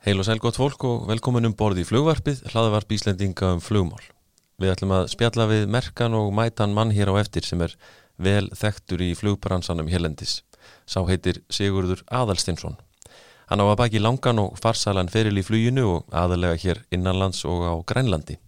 [0.00, 4.00] Heil og sæl gott fólk og velkomin um borði í flugvarpið, hlaðvarp Íslendinga um flugmál.
[4.56, 7.74] Við ætlum að spjalla við merkan og mætan mann hér á eftir sem er
[8.16, 10.38] vel þekktur í flugbransanum Helendis.
[10.88, 12.78] Sá heitir Sigurður Adalstinsson.
[13.52, 17.68] Hann á að baki langan og farsalan feril í fluginu og aðalega hér innanlands og
[17.68, 18.38] á Grænlandi.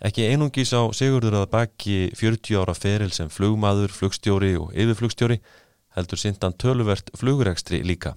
[0.00, 5.42] Ekki einungis á Sigurður að baki 40 ára feril sem flugmaður, flugstjóri og yfirflugstjóri
[5.98, 8.16] heldur sindan töluvert flugrekstri líka.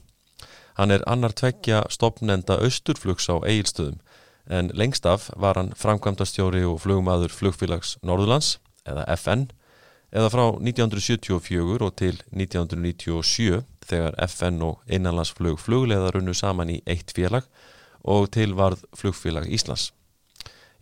[0.77, 3.99] Hann er annar tveggja stopnenda austurflugs á eigilstöðum
[4.49, 9.45] en lengst af var hann framkvæmdastjóri og flugmaður flugfélags Norðurlands eða FN
[10.11, 17.13] eða frá 1974 og til 1997 þegar FN og innanlandsflug flugleðar unnu saman í eitt
[17.15, 17.47] félag
[18.03, 19.91] og til varð flugfélag Íslands.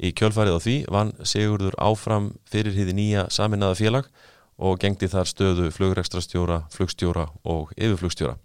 [0.02, 4.08] Í kjölfarið á því vann Sigurður áfram fyrir hýði nýja saminnaða félag
[4.58, 8.38] og gengdi þar stöðu flugrekstrastjóra, flugstjóra og yfirflugstjóra.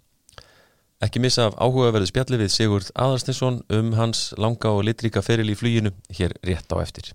[0.97, 5.55] Ekki missa af áhugaverðu spjalli við Sigurd Aðarstinsson um hans langa og litríka feril í
[5.57, 7.11] flýjinu hér rétt á eftir.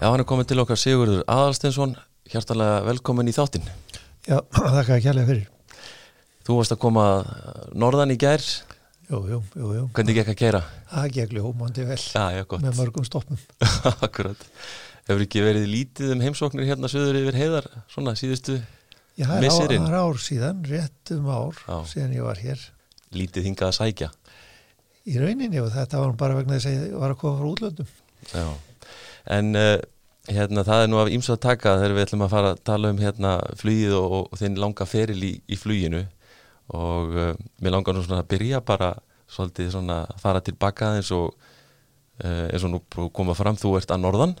[0.00, 1.98] Já, hann er komin til okkar Sigurður Aðarstinsson,
[2.32, 3.68] hjartalega velkomin í þáttinn.
[4.24, 4.40] Já,
[4.78, 5.50] þakka að kjærlega fyrir.
[6.44, 7.04] Þú varst að koma
[7.72, 8.44] norðan í gær.
[9.08, 9.84] Jú, jú, jú, jú.
[9.96, 10.60] Hvernig gekk að keira?
[10.90, 12.00] Það gekk ljómandi vel.
[12.00, 13.40] Já, já, með mörgum stoppum.
[14.06, 14.46] Akkurat.
[15.04, 18.56] Hefur ekki verið lítið um heimsóknir hérna söður yfir heiðar svona síðustu
[19.14, 19.84] Já, Missirinn.
[19.84, 21.74] ár, það er ár síðan, rétt um ár Já.
[21.92, 22.62] síðan ég var hér.
[23.14, 24.08] Lítið hingað að sækja?
[25.04, 27.92] Í rauninni og þetta var bara vegna þess að ég var að koma frá útlöndum.
[28.32, 28.46] Já.
[29.36, 29.76] En uh,
[30.32, 32.90] hérna það er nú af ímsu að taka þegar við ætlum að fara að tala
[32.94, 36.02] um hérna flugið og, og þinn langa feril í, í fluginu
[36.72, 38.94] og uh, mér langar nú svona að byrja bara
[39.28, 43.92] svolítið svona að fara tilbaka eins og uh, eins og nú koma fram þú ert
[43.94, 44.36] að norðan.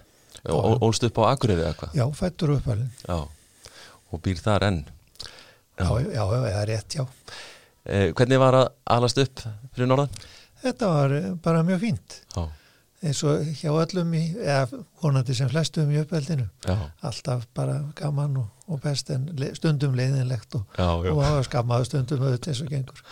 [0.50, 1.92] Og ólst upp á Akureyri eða hvað?
[1.96, 2.90] Já, fættur uppalinn.
[3.06, 3.20] Já,
[4.12, 4.80] og býr þar enn.
[5.78, 7.04] Já, já, já, það er rétt, já.
[7.84, 9.40] Eh, Hvernig var að alast upp
[9.74, 10.12] fyrir norðan?
[10.64, 12.18] Þetta var eh, bara mjög fínt.
[12.34, 12.44] Já,
[13.04, 16.46] eins og hjá öllum í, eða vonandi sem flestum í uppeldinu.
[16.64, 21.10] Já, alltaf bara gaman og, og best en le, stundum leiðinlegt og, já, já.
[21.12, 23.04] og það var skammaðu stundum auðvitað eins og gengur.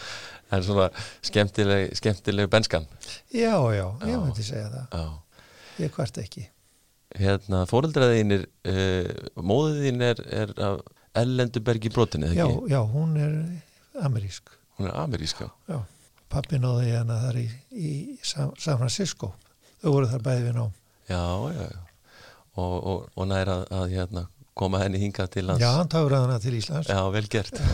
[0.53, 0.89] En svona
[1.25, 2.89] skemmtileg, skemmtileg benskan?
[3.33, 4.09] Já, já, Já.
[4.09, 4.99] ég myndi segja það.
[4.99, 5.47] Já.
[5.83, 6.49] Ég hvart ekki.
[7.17, 10.83] Hérna, fóreldraðinir uh, móðið þín er, er af
[11.23, 12.73] Ellendubergi brotinni, Já, eða ekki?
[12.73, 14.53] já, hún er amerísk.
[14.79, 15.83] Hún er ameríska Já,
[16.33, 17.91] pappi náði hérna þar í, í
[18.25, 19.35] San Francisco
[19.83, 20.73] þau voru þar bæði við nám.
[21.11, 21.23] Já,
[21.53, 21.83] já, já.
[22.53, 24.25] Og, og, og næra að, að hérna,
[24.59, 26.91] koma henni hingað til hans Já, hann táur að hana til Íslands.
[26.93, 27.63] Já, vel gert.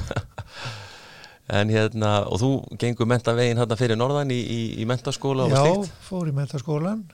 [1.48, 5.62] En hérna, og þú gengur mentavegin hérna fyrir norðan í, í, í mentaskóla Já,
[6.04, 7.06] fór í mentaskólan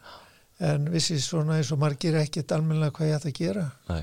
[0.59, 3.63] en vissi svona eins og margir ekkert almennilega hvað ég ætti að gera.
[3.93, 4.03] Nei,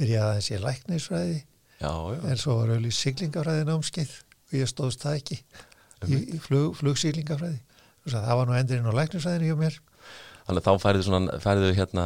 [0.00, 5.04] byrjaði aðeins í læknisfræði já, já, en svo var auðvitað siglingafræði námskeið og ég stóðst
[5.04, 7.60] það ekki í, í flug, flugsiglingafræði
[8.10, 9.78] það var nú endurinn á læknisfræðinu hjá mér
[10.50, 12.04] Þannig að þá færðu svona, færðu hérna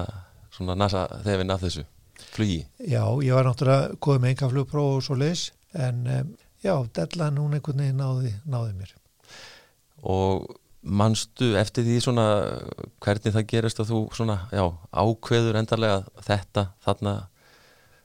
[0.53, 1.87] svona nasa þefinn af þessu
[2.34, 2.59] flugi.
[2.84, 7.41] Já, ég var náttúrulega komið með enga flugpróf og svo leis en um, já, dellan
[7.41, 8.93] hún einhvern veginn náði, náði mér
[10.04, 10.44] Og
[10.84, 12.27] manstu eftir því svona
[13.00, 17.15] hvernig það gerist að þú svona, já, ákveður endarlega þetta, þarna,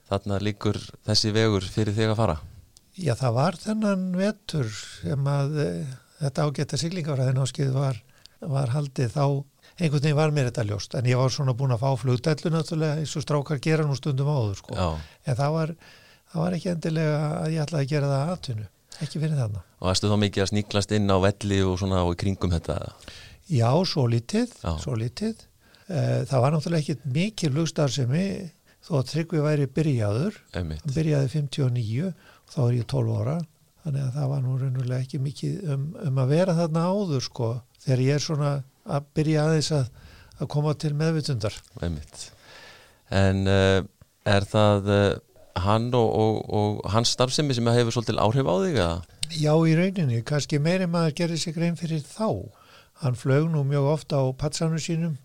[0.08, 2.38] þarna líkur þessi vegur fyrir þig að fara?
[2.96, 5.68] Já, það var þennan vetur sem að e,
[6.24, 8.00] þetta ágætta siglingafræðin áskið var,
[8.40, 9.24] var haldið þá
[9.78, 12.98] einhvern veginn var mér þetta ljóst en ég var svona búin að fá flugdællu náttúrulega
[13.00, 14.76] eins og strákar gera nú stundum áður sko.
[15.26, 15.72] En það var,
[16.32, 18.66] það var ekki endilega að ég ætlaði að gera það aðtunnu
[19.00, 19.62] ekki fyrir þarna.
[19.80, 22.78] og varstu þá mikið að sníklast inn á velli og svona og kringum þetta?
[23.50, 24.72] Já, svo lítið, Já.
[24.82, 25.46] svo lítið.
[25.90, 28.26] Eh, Það var náttúrulega ekkit mikið flugstarfsemi
[28.86, 33.38] þó að Tryggvi væri byrjaður hann byrjaði 59 og þá er ég 12 ára
[33.84, 37.48] þannig að það var nú raunulega ekki mikið um, um að vera þarna áður sko
[37.82, 38.52] þegar ég er svona
[38.90, 39.88] að byrja aðeins að,
[40.38, 41.56] að koma til meðvitundar.
[43.10, 43.80] En uh,
[44.28, 45.08] er það uh,
[45.64, 48.80] hann og, og, og hans starfsemi sem hefur svolítil áhrif á þig?
[48.84, 49.16] Að?
[49.30, 52.50] Já, í rauninni, kannski meiri maður gerði sig grein fyrir þá
[53.00, 55.16] hann flög nú mjög ofta á patsanum sínum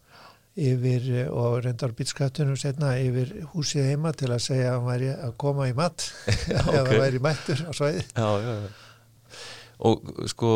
[0.56, 5.10] yfir eh, og reyndar bitskattunum setna yfir húsið heima til að segja að hann væri
[5.12, 6.06] að koma í mat
[6.56, 6.92] eða ok.
[7.02, 8.70] væri mættur á svæði Já, já, já.
[9.84, 10.00] Og
[10.32, 10.52] sko,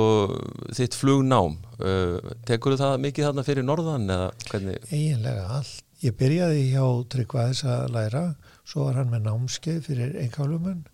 [0.75, 2.17] þitt flugnám, uh,
[2.47, 4.77] tekur það mikið þarna fyrir norðan eða hvernig?
[4.93, 5.77] eiginlega allt.
[5.99, 10.87] Ég byrjaði hjá Tryggvaðis að læra, svo var hann með námskeið fyrir einkálumun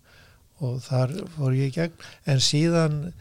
[0.66, 1.94] og þar fór ég í gegn.
[2.26, 3.12] En síðan eh,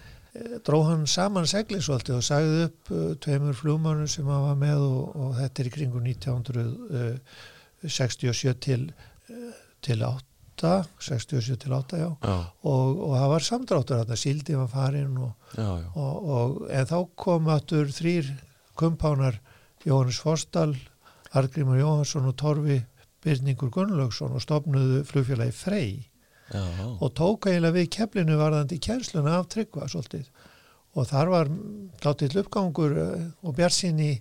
[0.66, 4.80] dró hann saman segli svolítið og sagði upp uh, tveimur flugmannum sem hann var með
[4.88, 8.82] og, og þetta er í kringu 1967 til,
[9.30, 9.54] uh,
[9.86, 12.10] til 8, 67 til 8, já.
[12.22, 16.90] já, Og, og það var samdráttur þetta, síldi var farin og, já, og, og, en
[16.90, 18.32] þá kom aftur þrýr
[18.76, 19.40] kumpánar
[19.86, 20.76] Jóhannes Forsdal,
[21.36, 22.82] Argrimur Jóhansson og Torfi
[23.26, 25.96] Byrningur Gunnlaugsson og stopnuðu flugfélagi Frey.
[26.54, 26.62] Já,
[27.02, 30.28] og tók eiginlega við keflinu varðandi kjensluna af tryggva svolítið.
[30.96, 31.50] Og þar var
[32.06, 34.12] látill uppgangur eh, og bjarsinni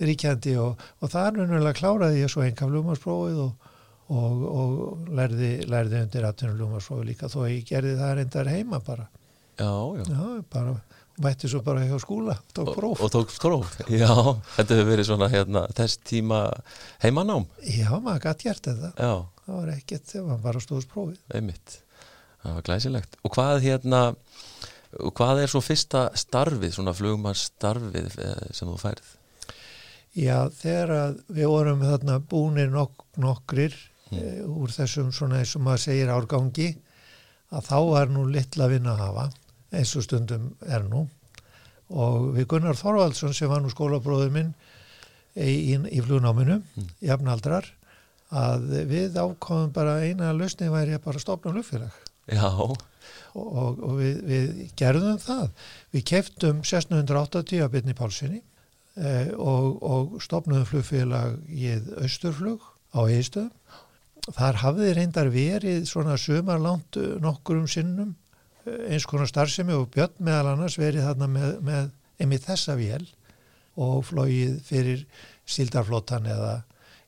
[0.00, 3.68] ríkjandi og, og þar nunnlega kláraði ég svo enga flugmarsprófið og,
[4.12, 9.06] og, og lærði, lærði undir 18 flugmarsprófið líka þó ég gerði það reyndar heima bara.
[9.54, 10.04] Já, já.
[10.10, 10.74] já, bara
[11.22, 14.10] mætti svo bara hjá skúla tók Og, og tók próf, já,
[14.56, 16.42] þetta hefur verið svona hérna, þess tíma
[17.04, 18.92] heimanám, já, maður gætt gert þetta.
[18.98, 19.14] Já,
[19.46, 21.18] það var ekkert, það var bara stóðs prófið.
[21.34, 21.78] Einmitt,
[22.42, 23.18] það var glæsilegt.
[23.22, 24.02] Og hvað hérna,
[24.98, 29.14] og hvað er svo fyrsta starfið, svona flugmannstarfið eh, sem þú færið?
[30.14, 33.74] Já, þegar að við vorum þarna búnir nok nokkrir
[34.12, 34.50] Mm.
[34.60, 36.66] úr þessum svona eins og maður segir árgangi
[37.54, 39.24] að þá var nú litla vinna að hafa
[39.74, 41.06] eins og stundum er nú
[41.94, 44.52] og við Gunnar Þorvaldsson sem var nú skólabróður minn
[45.34, 46.88] í, í, í flugnáminu, Mm.
[47.02, 47.66] jafnaldrar
[48.34, 51.92] að við ákomum bara eina lausni væri að bara stopna flugfélag
[52.30, 52.78] Já, og,
[53.36, 55.50] og, og við, við gerðum það.
[55.92, 58.38] Við keftum 1680 að byrni Pálssoni
[58.96, 62.64] eh, og, og stopnum flugfélag í Östurflug
[62.96, 63.50] á Eistöðum.
[64.32, 68.14] Þar hafði reyndar verið svona sumarlangt eh, nokkurum sinnum
[68.64, 71.90] eh, eins konar starfsemi og Björn meðal annars verið þarna með, með
[72.22, 73.04] einmitt þessa vél
[73.80, 75.04] og flóið fyrir
[75.50, 76.54] síldarflótan eða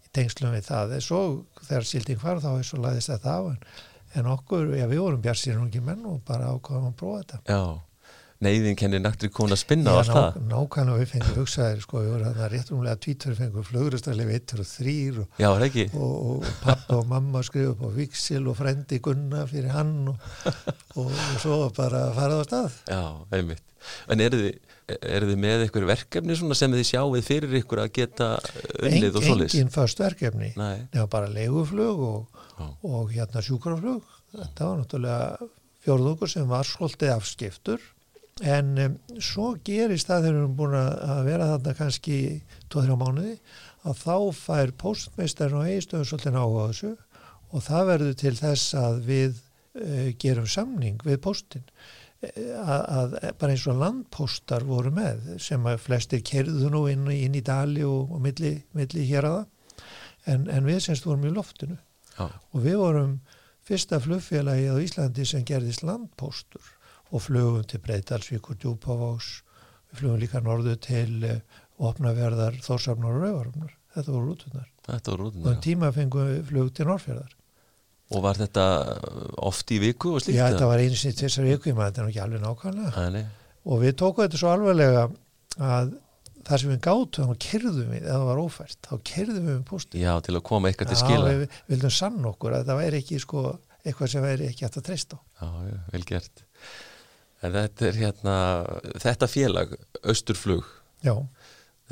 [0.04, 0.96] í tengslum við það.
[1.04, 1.20] Svo
[1.62, 3.58] þegar sílding var þá er svo laðist þetta á en,
[4.18, 7.42] en okkur, já við vorum bjarsir ungi menn og bara ákvaðum að prófa þetta.
[7.46, 7.62] já,
[8.44, 10.38] neyðin kennir naktri kona að spinna og allt það.
[10.50, 14.96] nákvæmlega við fengum hugsaðir sko, við vorum þarna réttumlega tvítur fengum flugurastarlefi 1 og 3
[15.22, 19.72] og, Já, og, og pappa og mamma skrifu upp á viksil og frendi Gunna fyrir
[19.72, 20.28] hann og,
[21.00, 22.78] og, svo bara farað á stað.
[22.92, 23.02] Já,
[23.38, 23.64] einmitt.
[24.10, 24.78] En eru þið,
[25.14, 28.30] eru þið með einhver verkefni sem þið sjáuð fyrir ykkur að geta
[28.82, 29.56] unnið og svoleiðis?
[29.56, 34.02] Engin först verkefni, Nei, nefnum bara leiguflug og, hérna sjúkraflug.
[34.36, 35.52] Þetta var náttúrulega
[35.86, 37.92] fjórðungur sem var svolítið afskiptur
[38.44, 42.18] en um, svo gerist það þegar við erum búin að vera þarna kannski
[42.72, 43.36] 2-3 mánuði
[43.86, 46.92] að þá fær postmeistarinn og eigistöðum svolítið áhuga á þessu
[47.52, 51.64] og það verður til þess að við uh, gerum samning við postin
[52.26, 57.36] að, að bara eins og landpostar voru með sem að flestir kerðu nú inn, inn
[57.36, 59.44] í dali og, og milli, milli hér aða
[60.26, 61.76] en, en við semst vorum í loftinu.
[62.16, 63.18] Já, og við vorum
[63.66, 66.75] fyrsta flugfélagi á Íslandi sem gerðist landpostur
[67.12, 69.30] og flugum til Breitalsvík og Djúpavás
[69.90, 71.40] við flugum líka norðu til uh,
[71.90, 75.50] opnaverðar, þórsafnar og rauvarumnar þetta voru rútunar þetta og rúðin.
[75.50, 77.34] um tíma fengum við flug til Norrfjörðar
[78.14, 78.64] Og var þetta
[79.42, 80.36] oft í viku og slíkt?
[80.38, 83.24] Já, þetta var sinni til þessar viku, ég maður þetta er ekki alveg nákvæmlega nei.
[83.66, 85.08] og við tókum þetta svo alvarlega
[85.58, 85.94] að
[86.46, 89.64] það sem við gátum þá kerðum við, eða það var ófært þá kerðum við um
[89.66, 91.24] posti Já, til að koma eitthvað til skila.
[91.26, 93.42] við, við vildum sann okkur að það væri ekki sko,
[93.82, 96.45] eitthvað sem væri ekki hægt að treysta á Já, já, vel gert.
[97.46, 98.36] En þetta er hérna,
[99.02, 99.76] þetta félag,
[100.08, 100.66] Östurflug,
[101.04, 101.14] Já,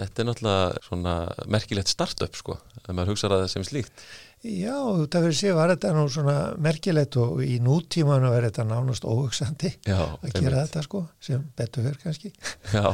[0.01, 1.17] þetta er náttúrulega svona
[1.55, 4.07] merkilegt startup, sko, ef maður hugsaður að það sem slíkt.
[4.45, 4.75] já
[5.09, 9.71] það fyrir sig var þetta nú svona merkilegt og í nútímanu verður þetta nánast óhugsandi
[9.89, 12.33] Já, að gera þetta sko, sem betur fyrir kannski.
[12.75, 12.85] Já,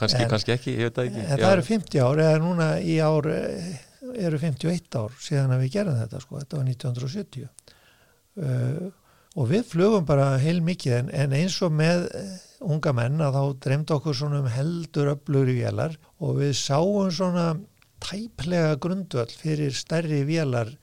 [0.00, 1.26] kannski, En- kannski ekki, ég veit það ekki.
[1.28, 3.70] en það eru 50 ár, eða núna í ár eh,
[4.26, 7.46] eru 51 ár síðan að við gerum þetta sko, þetta var 1970
[8.40, 8.90] uh,
[9.40, 13.38] og við flugum bara heil mikið en, en eins og með eh, unga menn að
[13.38, 17.46] þá dreymd okkur svona um heldur öflugri vélar og við sáum svona
[18.04, 20.74] tæplega grundvöll fyrir stærri vélar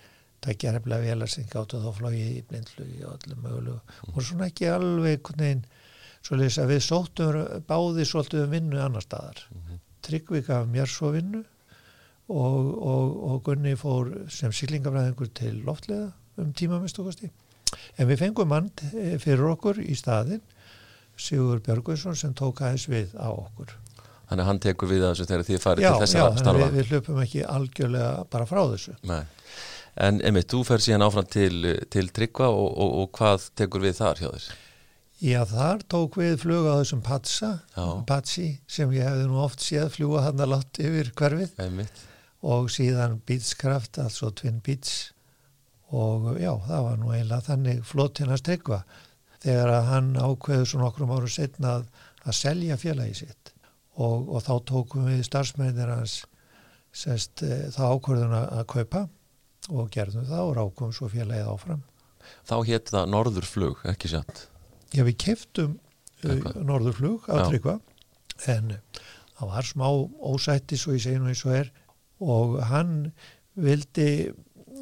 [0.46, 3.80] tækjareflega vélar sem gáttu þá flóið í blindflugi og öllum mögulegu.
[4.14, 5.32] Og svona ekki alveg
[6.26, 9.42] svoleiðis að við sóttum báði svolítið um vinnu annar staðar.
[10.06, 11.42] Tryggvi gaf mér svo vinnu
[12.28, 17.32] og, og, og Gunni fór sem siglingafræðingur til loftlega um tímamistokosti.
[17.98, 20.42] En við fengum mann eh, fyrir okkur í staðinn,
[21.18, 23.72] Sigur Björgvinsson sem tók aðeins við á okkur.
[24.28, 26.44] Þannig að hann tekur við þessu þegar þið farið Já, til þess já, að þannig
[26.44, 26.60] starfa.
[26.60, 28.94] að við, við hlupum ekki algjörlega bara frá þessu.
[29.10, 29.24] Nei.
[30.08, 31.54] En einmitt, þú fer síðan áfram til,
[31.90, 34.48] til Tryggva og, og, og hvað tekur við þar hjá þér?
[35.26, 37.86] Já, þar tók við fluga á þessum Patsa, Já.
[38.06, 42.04] Patsi, sem ég hefði nú oft séð fljúa hann að látt yfir hverfið Einmitt.
[42.46, 45.08] og síðan Beatscraft, altså Twin Beats
[45.96, 48.80] og já, það var nú eiginlega þannig flotinn að strykva
[49.44, 51.86] þegar að hann ákveður svo nokkrum árum setna að,
[52.26, 53.54] að selja félagi sitt
[53.96, 56.20] og, og þá tókum við starfsmennir hans
[56.92, 59.04] sest, e, þá ákvörðun að að kaupa
[59.68, 61.82] og gerðum það og rákum svo félagið áfram.
[62.48, 64.48] Þá hétt það Norðurflug, ekki satt
[64.96, 66.60] Já, við keftum uh, Eitthvað.
[66.68, 67.44] norðurflug Já.
[67.48, 67.78] tryggva
[68.52, 68.76] en
[69.38, 69.88] það var smá
[70.32, 71.72] ósætti svo ég segi nú eins og er
[72.24, 72.94] og hann
[73.58, 74.10] vildi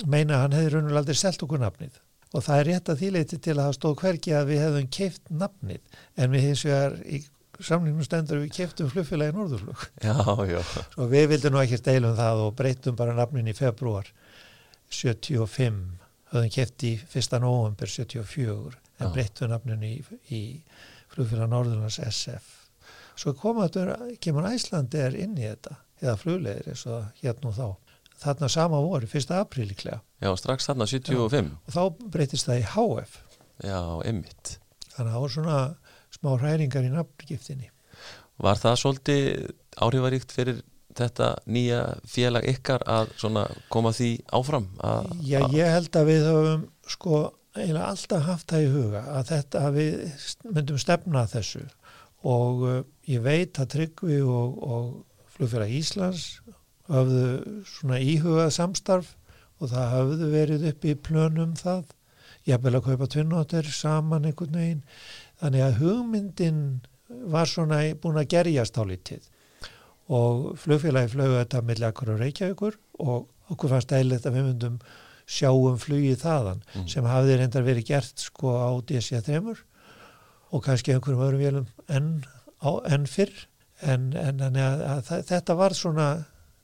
[0.09, 2.01] meina hann hefði raunverulega aldrei selt okkur nafnið
[2.35, 5.31] og það er rétt að þýleiti til að það stóð hvergi að við hefðum keft
[5.43, 7.21] nafnið en við hins vegar í
[7.63, 10.15] samlingum stendur við keftum flugfélagi norðurflug Já,
[10.49, 10.59] já,
[10.99, 14.09] og við vildum nú ekki deilum það og breytum bara nafnin í februar
[14.91, 15.79] 75
[16.33, 17.39] höfðum keft í 1.
[17.45, 19.13] november 74 en Já.
[19.15, 19.95] breytum nafnin í,
[20.35, 20.41] í
[21.13, 22.51] flugfélag Norðurlands SF
[23.15, 27.55] svo koma þetta, kemur Æslandi er inn í þetta, eða flugleðir eins og hérna og
[27.55, 27.67] þá
[28.25, 29.31] þarna sama voru, 1.
[29.37, 33.17] apríl líklega já, strax þarna 75 og þá breytist það í HF
[33.63, 34.57] Já, einmitt
[34.91, 35.59] þannig að það var svona
[36.15, 37.71] smá hræringar í nafngiftinni
[38.43, 39.27] Var það svolítið
[39.79, 40.57] áhrifaríkt fyrir
[40.95, 43.13] þetta nýja félag ykkar að
[43.71, 44.67] koma því áfram?
[44.83, 47.21] Að, Já, ég held að við höfum sko
[47.55, 51.63] eiginlega alltaf haft það í huga að þetta að við myndum stefna þessu
[52.25, 56.25] og uh, ég veit að Tryggvi og, og flugfélag Íslands
[56.89, 59.13] höfðu svona íhugað samstarf
[59.59, 61.85] og það höfðu verið upp í plönum það.
[62.45, 64.83] Jafnvel að kaupa tvinnóttir saman einhvern veginn.
[65.41, 66.59] Þannig að hugmyndin
[67.33, 69.25] var svona búin að gerjast á lítið
[70.15, 74.75] og flugfélagi flögu þetta milli akkur og Reykjavíkur og okkur fannst eðlilegt að við myndum
[75.25, 76.87] sjá um flugið þaðan Mm.
[76.91, 79.55] sem hafði reyndar verið gert sko á DC-3
[80.53, 82.11] og kannski einhverjum öðrum vélum enn,
[82.61, 83.33] á, enn fyrr.
[83.81, 86.05] En, en, en að, að, þa- þetta var svona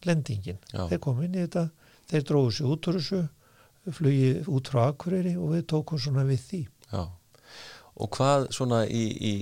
[0.08, 0.60] lendingin.
[0.74, 0.86] Já.
[0.92, 1.68] Þeir kom inn í þetta,
[2.12, 3.24] þeir dróðu sig út úr þessu
[3.98, 6.62] flugið út frá Akureyri og við tókum svona við því.
[6.92, 7.04] já.
[8.02, 9.34] Og hvað svona í, í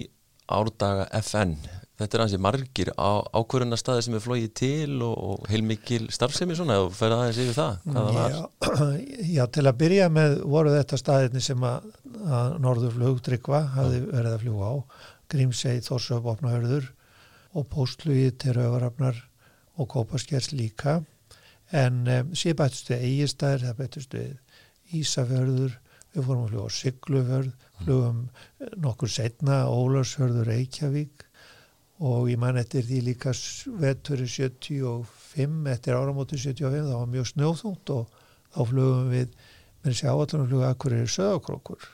[0.49, 1.53] árdaga FN?
[1.99, 6.55] Þetta er ansið margir á, ákvöruna staði sem er flóið til og, og heilmikil starfsemi
[6.55, 8.35] svona og ferða aðeins yfir það, hvað það var?
[8.35, 8.85] Já,
[9.37, 11.89] já, til að byrja með voru þetta staðinni sem að,
[12.39, 14.75] að Norðurflug Tryggva hafði verið að fljúga á
[15.29, 16.87] Grímsey, Þórsöf, Opnahörður
[17.59, 19.19] og Póstlugið til Rauvarafnar
[19.79, 20.99] og Kópaskers líka
[21.75, 24.35] en um, síðan bættust við Egistær, það bættust við
[24.99, 25.75] Ísafjörður,
[26.15, 27.49] við fórum að fljúga á Siglufjörð,
[27.83, 28.21] flugum
[28.83, 31.25] nokkur setna Ólafsfjörður Reykjavík
[31.99, 33.33] og ég man eftir því líka
[33.79, 38.19] veturinn 75 eftir áramóti 75 það var mjög snjóþungt og
[38.55, 39.33] þá flugum við
[39.83, 41.89] með sér áallunum fluga akkur er söðakrókur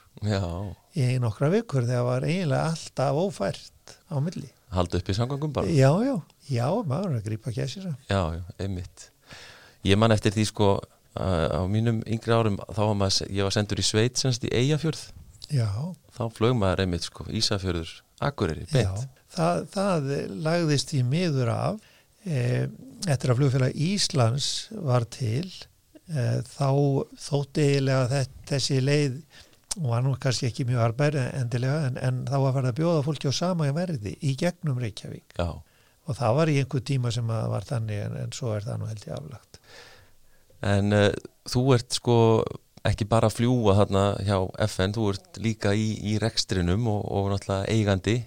[0.96, 4.48] í nokkra vikur þegar var eiginlega alltaf ófært á milli.
[4.74, 5.74] halda upp í samgangum bara?
[5.74, 6.16] Já, já,
[6.50, 7.96] já, maður er að grípa gæsir það.
[8.10, 9.10] Já, einmitt.
[9.86, 10.70] Ég man eftir því sko
[11.16, 15.04] á mínum yngri árum þá var maður, ég var sendur í sveit semst í Eyjafjörð,
[15.54, 15.68] Já,
[16.18, 17.92] þá flög maður einmitt sko Ísafjörður,
[18.26, 18.88] Akureyri, beint.
[19.06, 20.08] já, það, það
[20.48, 21.78] lagðist í miður af
[22.26, 22.66] e,
[23.06, 24.48] eftir að flugfélag Íslands
[24.90, 25.46] var til
[26.10, 26.72] e, þá
[27.28, 29.20] þótti eiginlega þe- þessi leið
[29.76, 33.06] og var nú kannski ekki mjög arbæri endilega en, en þá var farið að bjóða
[33.06, 35.52] fólki á sama verði í gegnum Reykjavík Já,
[36.06, 38.80] og það var í einhver tíma sem að var þannig en, en svo er það
[38.82, 39.60] nú held ég aflagt.
[40.66, 41.10] En uh,
[41.50, 42.18] þú ert sko
[42.86, 47.32] ekki bara að fljúa þarna hjá FN, þú ert líka í, í rekstrinum og, og
[47.34, 48.18] náttúrulega eigandi,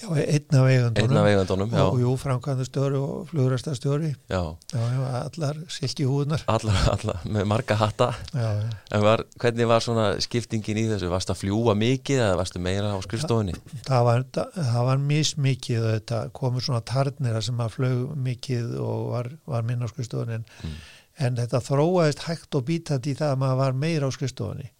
[0.00, 4.38] Já, einn af eigandunum einn af eigandunum, já, og jú, framkvæmdastjóri og flugurastastjóri já,
[4.72, 8.08] já, já, allar silki húðnar allar, allar, með marga hatta.
[8.32, 8.70] já, já.
[8.96, 11.10] En var, hvernig var svona skiptingin í þessu?
[11.12, 13.58] Varst að fljúa mikið eða varstu meira á skrifstofunni?
[13.90, 19.04] það var, það var mismikið og þetta komur svona tarnir sem að flög mikið og
[19.12, 20.80] var, var minna á skrifstofunni en, Mm.
[21.26, 24.70] en þetta þróaðist hægt og bítandi í það að maður var meira á skrifstofunni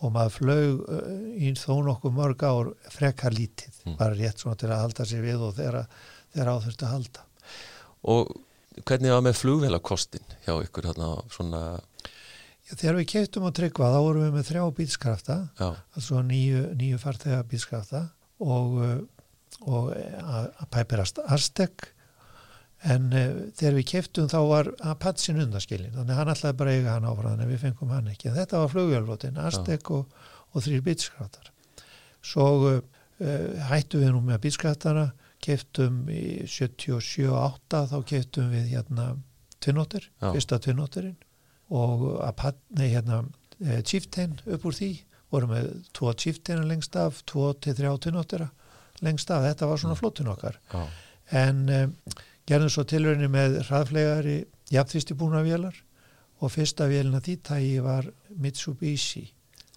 [0.00, 3.96] og maður flög uh, í þó nokkuð mörg ár frekar lítið, Mm.
[3.96, 5.86] bara rétt svona til að halda sér við og þeirra,
[6.34, 7.22] þeirra á þurfti að halda
[8.10, 8.34] Og
[8.86, 11.62] hvernig var með flugvélakostin hjá ykkur þarna svona,
[12.68, 14.64] Já, þegar við keftum á tryggva þá vorum við með þrjá
[15.58, 18.02] já, altså nýju, nýju farþega bílskrafta
[18.40, 19.00] og, uh,
[19.66, 21.88] og að að pæpirast Aztek
[22.84, 23.24] en uh,
[23.58, 27.40] þegar við keftum þá var Apache undaskilin, þannig að hann ætlaði bara eiga hann áfram
[27.40, 30.06] en við fengum hann ekki, en þetta var flugvélflotin Aztek og,
[30.54, 31.50] og þrýr bílskraftar
[32.20, 32.80] svo uh,
[33.70, 35.10] hættum við nú með bílskraftana
[35.40, 39.10] keftum í 77-8 þá keftum við hérna
[39.60, 41.16] tvinnóttir, fyrsta tvinnóttirinn
[41.70, 43.22] og Apache, nei hérna
[43.62, 44.88] eh, Chieftain upp úr því.
[45.30, 48.48] Vorum með tvo Chieftaina lengst af tvo til þrjá tvinnóttira
[49.06, 50.00] lengst af, þetta var svona Mm.
[50.00, 50.56] flottun okkar.
[50.72, 50.82] Já,
[51.40, 51.92] en um,
[52.50, 54.38] gerðum svo tilraunin með hraðflegari
[54.74, 55.76] jafnþýsti búna vélar
[56.40, 58.08] og fyrsta vélina því tægi var
[58.40, 59.28] Mitsubishi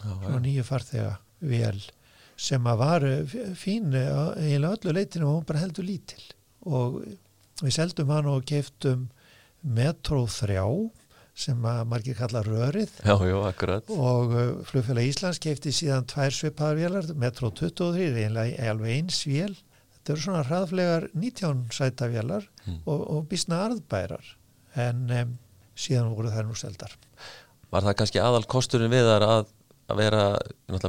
[0.02, 0.40] já.
[0.40, 1.84] nýju farþega vél
[2.40, 6.24] sem að var eh, fín eh, eiginlega öllu leitinu og hún bara heldur lítil.
[6.66, 7.04] Og
[7.62, 9.08] við seldum hann og keiftum
[9.62, 10.64] Metro 3
[11.34, 12.92] sem að margir kalla rörið.
[13.02, 13.38] Já, já,
[13.96, 19.56] og uh, flugfélag Íslands keifti síðan tvær svipaðar vélar, Metro 23 eiginlega alveg eins vél
[20.04, 22.78] þetta eru svona hraðflegar 19 sæta vélar Mm.
[22.88, 24.24] og, og bísna arðbærar
[24.80, 25.32] en um,
[25.76, 26.94] síðan voru þær nú seldar.
[27.74, 29.50] Var það kannski aðal kosturinn við þar að,
[29.92, 30.22] að vera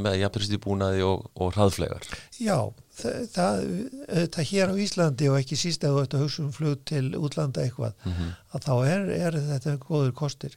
[0.05, 2.07] með jafnprýsti búnaði og, og hraðflegar?
[2.39, 2.59] Já,
[3.01, 3.65] það, það,
[4.37, 7.05] það hér á Íslandi og ekki síst að þú ert að hugsa um flug til
[7.19, 10.55] útlanda eitthvað Mm að þá er, er þetta góður kostir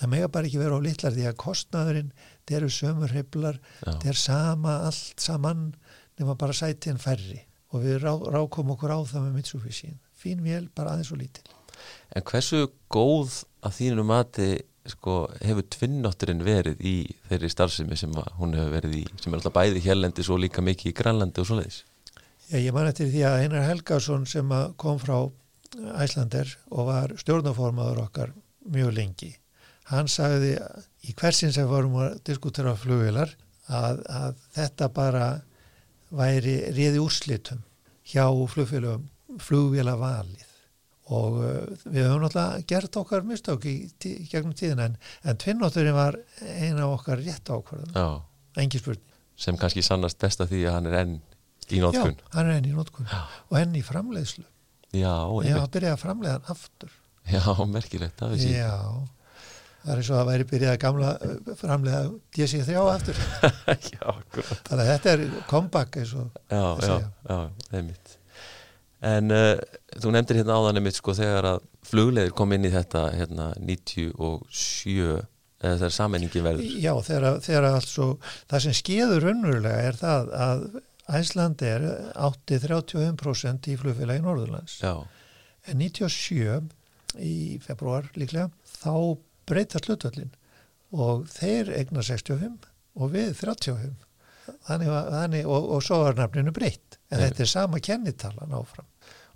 [0.00, 2.10] það mega bara ekki vera á litlar því að kostnaðurinn,
[2.48, 5.70] þeir eru sömur hriflar, Já, þeir sama allt saman
[6.20, 10.66] nema bara sætin færri og við rá, rákom okkur á það með Mitsubishi fín vél,
[10.74, 11.46] bara aðeins og lítil
[12.12, 14.50] En hversu góð að þínu mati
[14.90, 16.94] sko, hefur tvinnátturinn verið í
[17.28, 20.64] þeirri starfsemi sem að hún hefur verið í, sem er alltaf bæði hérlendis og líka
[20.64, 21.82] mikið í Grænlandi og svoleiðis?
[22.50, 25.16] Já, ég man eftir því að Einar Helgason sem að kom frá
[26.02, 28.32] Æslander og var stjórnaformaður okkar
[28.74, 29.30] mjög lengi
[29.90, 30.56] hann sagði
[31.06, 33.32] í hversin sem vorum að diskutera flugvilar
[33.70, 35.28] að, að þetta bara
[36.10, 37.60] væri réði úrslitum
[38.10, 39.08] hjá flugfélagum
[39.40, 40.46] flugvila valið
[41.10, 41.46] og uh,
[41.90, 46.84] við höfum náttúrulega gert okkar mistök í, tí, gegnum tíðina en, en tvinnótturinn var eina
[46.86, 49.06] af okkar rétt ákvarðan, Já, engi spurning
[49.40, 51.14] sem kannski sannast best að því að hann er enn
[51.70, 52.16] í Já, nótkun.
[52.34, 53.22] hann er enn í nótkun Já.
[53.48, 54.44] og enn í framleiðslu
[54.90, 55.62] Já, Já, einmitt.
[55.62, 56.96] að byrja að framleiða hann aftur
[57.30, 58.58] Já, merkilegt, það við síðan.
[58.58, 59.19] Já,
[59.80, 62.00] það er eins og að væri byrjað að gamla uh, framlega
[62.36, 63.20] DC3 aftur.
[63.94, 64.06] Já.
[64.68, 67.10] Þannig að þetta er comeback eins og Já, að já, segja.
[67.30, 67.38] já,
[67.80, 68.16] einmitt.
[69.10, 69.54] En uh,
[69.96, 75.22] þú nefndir hérna áðan einmitt sko þegar að flugleðir kom inn í þetta hérna 97
[75.60, 76.68] eða þegar sammenningi verður.
[76.80, 78.06] já, þegar, þegar altså
[78.50, 80.62] það sem skeður raunverulega er það að
[81.20, 81.84] Æsland er
[82.22, 84.76] átti 31% í flugfélagi Norðurlands.
[84.84, 84.92] Já,
[85.68, 86.70] En 97
[87.20, 88.46] í februar líklega
[88.80, 88.92] þá
[89.48, 90.30] breytast hlutvöllin
[90.92, 92.66] og þeir egnar 65
[93.00, 93.92] og við 35.
[94.66, 96.96] Þannig, þannig, og, og svo var nafninu breytt.
[97.10, 97.28] En Nei.
[97.28, 98.86] þetta er sama kennitalan áfram.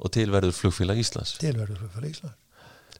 [0.02, 1.36] og til verður flugfélag Íslands.
[1.38, 2.40] tilverður flugfélag Íslands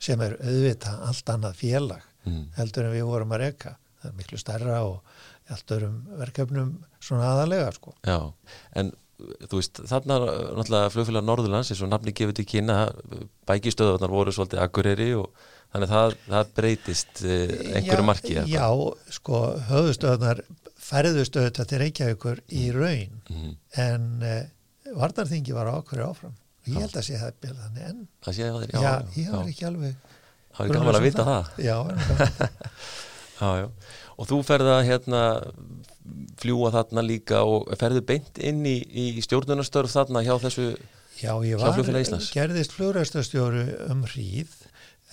[0.05, 2.47] sem er auðvitað allt annað félag Mm.
[2.57, 5.03] heldur en við vorum að reyka það er miklu stærra og
[5.53, 6.71] allt örum verkefnum
[7.05, 7.93] svona aðalega sko.
[8.07, 8.33] Já,
[8.81, 8.93] en
[9.45, 10.17] þú veist, þarna
[10.57, 12.79] náttúrulega flugfélag Norðurlands eins og nafni gefur til kynna
[13.49, 15.31] bækistöðunar voru svolítið akkureri og
[15.75, 18.47] þannig að það, það breytist eh, einhverju já, marki eða?
[18.53, 20.43] Já, sko, höfðustöðunar
[20.85, 23.53] færðustöðu þetta til Reykjavíkur í raun mm.
[23.85, 24.43] en eh,
[24.95, 26.35] Vardarþingi var ákveður áfram.
[26.65, 28.93] Og ég held að sé það byrða þannig en það sé að þeir, já, já,
[29.17, 29.97] ég já, var ekki alveg
[30.55, 31.51] það er gaman að vita það.
[31.65, 32.61] Já, en gaman.
[33.35, 33.65] Já, já,
[34.15, 35.21] og þú ferð að hérna
[36.39, 40.69] fljúa þarna líka og ferðu beint inn í, í stjórnunarstörf þarna hjá þessu
[41.19, 41.79] Já, ég var,
[42.31, 44.55] gerðist flugræstastjóru um hríð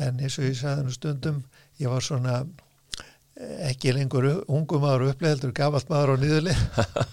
[0.02, 1.42] en eins og ég sagði nú stundum
[1.82, 6.56] ég var svona eh, ekki lengur ungum maður uppleðeldur gafalt maður á niðurli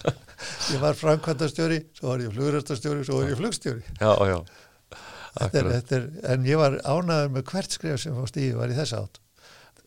[0.73, 3.83] ég var framkvæmdastjóri svo var ég flugræstastjóri, svo var ég flugstjóri.
[3.99, 4.37] Já, já,
[5.39, 8.71] þetta er, þetta er, en ég var ánæður með hvert skref sem á stíði var
[8.73, 9.19] í þess átt.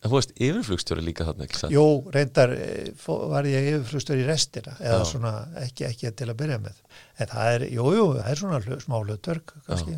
[0.02, 1.70] En þú veist, yfirflugstjóri líka þarna, ekki sant?
[1.76, 5.10] Jú, reyndar eh, fó- var ég yfirflugstjóri í restina eða Já.
[5.12, 6.80] svona ekki, ekki til að byrja með.
[7.22, 9.94] En það er, jú, jú, það er svona smá hlutverk kannski,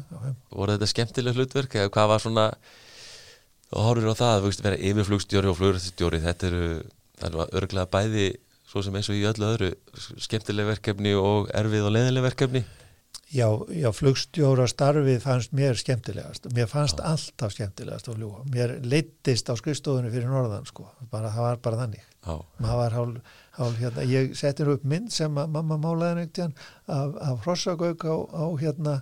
[0.53, 2.45] voru þetta skemmtileg hlutverk eða hvað var svona
[3.75, 6.69] og horfir á það, veist, vera yfirflugstjóri og flugrættstjóri, þetta eru
[7.25, 8.31] eru örglega bæði,
[8.71, 9.75] svo sem eins og í öllu öðru
[10.23, 12.65] skemmtileg verkefni og erfið og leiðileg verkefni
[13.35, 16.45] Já, já, flugstjóra starfið fannst mér skemmtilegast.
[16.55, 18.43] Mér fannst alltaf skemmtilegast að fljúa.
[18.53, 20.87] Mér leittist á skrifstofunni fyrir norðan, sko.
[21.11, 22.05] Bara, það var bara þannig.
[22.21, 23.17] Já, var hál,
[23.59, 26.55] hál hérna, ég setti upp mynd sem að mamma málaði neitt af,
[27.19, 28.95] af hrossagauk á, á hérna,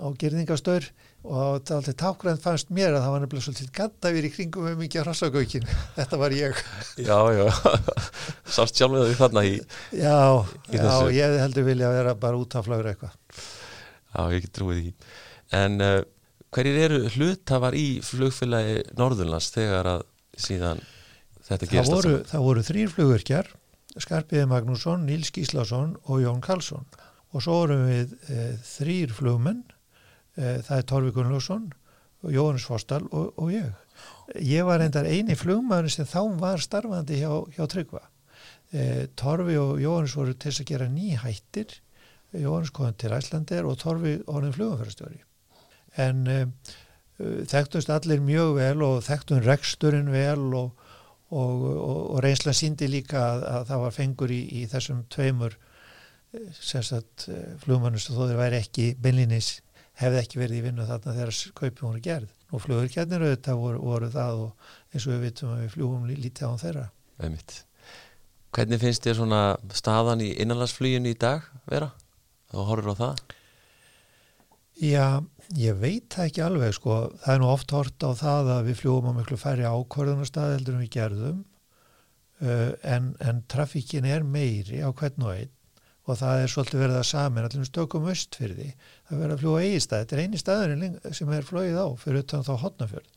[0.00, 0.88] á gerðingastaur
[1.24, 4.80] og það alltaf tákgrænt fannst mér að það var nefnilega svolítið gattavir í kringum með
[4.82, 5.68] mikið hrossagaukin.
[5.98, 6.64] Þetta var ég.
[7.00, 7.44] já, já.
[8.56, 9.54] sást sjálfur því þarna í
[9.96, 10.18] Já,
[10.68, 13.14] Í já, ég heldur vilja vera bara út af flagur eitthvað.
[14.14, 14.92] Já, ég get trúið því.
[15.56, 16.00] En uh,
[16.54, 20.04] hverjir eru hlutafar í flugfélagi Norðurlands þegar að
[20.36, 20.82] síðan
[21.44, 23.50] þetta Það gerist allt voru, það voru þrýr flugverkjar,
[23.94, 26.86] Skarpiði Magnússon, Níls Gíslason og Jón Karlsson.
[27.34, 29.62] Og svo vorum við e, þrýr flugmenn,
[30.36, 31.70] það er Torfi Gunnlaugsson,
[32.32, 33.70] Jóhannes Forstal og, og ég.
[34.40, 38.02] Ég var reyndar eini flugmaður sem þá var starfandi hjá, hjá Tryggva.
[38.72, 41.76] E, Torfi og Jóhannes voru til að gera nýhættir,
[42.34, 45.20] Jóhannes komið til Æslandir og Torfi orðin flugumfærastjóri.
[46.02, 46.40] En e,
[47.20, 50.72] þekktumst allir mjög vel og þekktum reksturinn vel og
[51.34, 55.56] og, og, reynslan síndi líka að, að það var fengur í, í þessum tveimur
[56.58, 57.28] sérsagt
[57.62, 59.50] flugmannust og þó þeir væri ekki beinlinis
[60.00, 64.10] hefði ekki verið í vinnu þarna þegar kaupið voru gerð og flugurkjarnir auðvitað voru, voru
[64.14, 66.84] það og eins og við vitum að við fljúum lítið á þeirra
[67.22, 67.60] Einmitt.
[68.54, 69.40] Hvernig finnst þér svona
[69.74, 71.92] staðan í innanlandsfluginu í dag vera?
[72.50, 73.22] Þá horfur á það?
[74.82, 75.06] Já,
[75.54, 78.78] ég veit það ekki alveg sko, það er nú oft hort á það að við
[78.80, 81.42] fljúum á miklu færri ákvörðunarstað heldur en við gerðum
[82.42, 85.53] uh, en, en trafíkin er meiri á hvern og einn
[86.04, 88.70] og það er svolítið verið að samin allir stökum öst fyrir því
[89.08, 92.44] það verið að fljúa eigistað, þetta er eini staðurinn sem er flóið á fyrir utan
[92.44, 93.12] þá hotnafjörð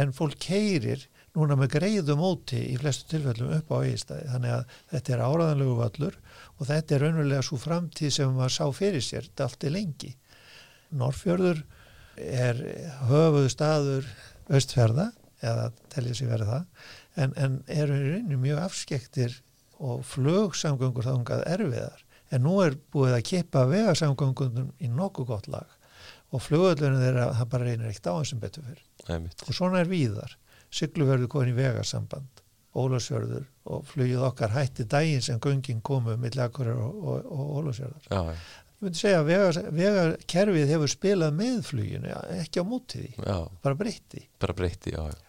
[0.00, 4.76] en fólk keirir núna með greiðu móti í flestu tilfellum upp á eigistaði þannig að
[4.92, 6.16] þetta er áraðanlegu vallur
[6.56, 9.72] og þetta er raunverulega svo framtíð sem maður sá fyrir sér, þetta er allt í
[9.74, 10.12] lengi.
[10.98, 11.62] Norrfjörður
[12.18, 12.62] er
[13.10, 14.08] höfuð staður
[14.58, 15.10] östferða
[15.44, 16.88] eða telja sér verið það
[17.22, 19.36] en, en eru í rauninu mjög afskektir
[19.78, 22.04] og flugsamgöngur þángað erfiðar.
[22.34, 25.76] En nú er búið að kippa vegarsamgöngundum í nokkuð gott lag
[26.28, 30.34] og flugöldunum þeirra það bara reynir eitt á þessum betur fyrir og svona er víðar.
[30.68, 32.42] Sykluverður komin í vegarsamband
[32.76, 38.10] Ólasjörður og flugið okkar hætti daginn sem göngin komu millir akkurir og, og, og Ólasjörður
[38.12, 43.38] ég myndi segja að vegar, vegarkerfið hefur spilað með fluginu ekki á mótið því, já.
[43.64, 45.24] bara breytti bara breytti, já, já.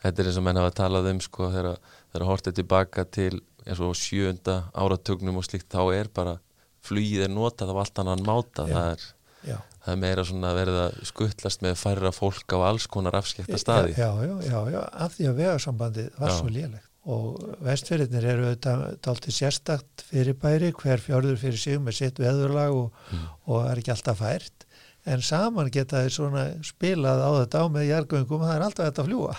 [0.00, 3.96] Þetta er eins og menn hafa talað um sko þegar hortið tilbaka til eins og
[3.98, 6.38] sjönda áratögnum og slikt þá er bara
[6.86, 8.66] flugið er notað af allt annan máta.
[8.68, 12.86] Já, það, er, það er meira svona að verða skuttlast með færra fólk á alls
[12.90, 13.96] konar afskekta staði.
[13.98, 14.80] Já, já, já, já.
[15.06, 16.38] Af því að vegarsambandi var já.
[16.38, 16.86] svo lélegt.
[17.10, 23.22] Og vestfyrirnir eru auðvitað sérstakt fyrirbæri hver fjörður fyrir sig með sitt veðurlag og, mm.
[23.48, 24.66] og er ekki alltaf fært.
[25.08, 29.02] En saman geta þeir svona spilað á þetta á með jargöngum það er alltaf þetta
[29.02, 29.36] að fljúa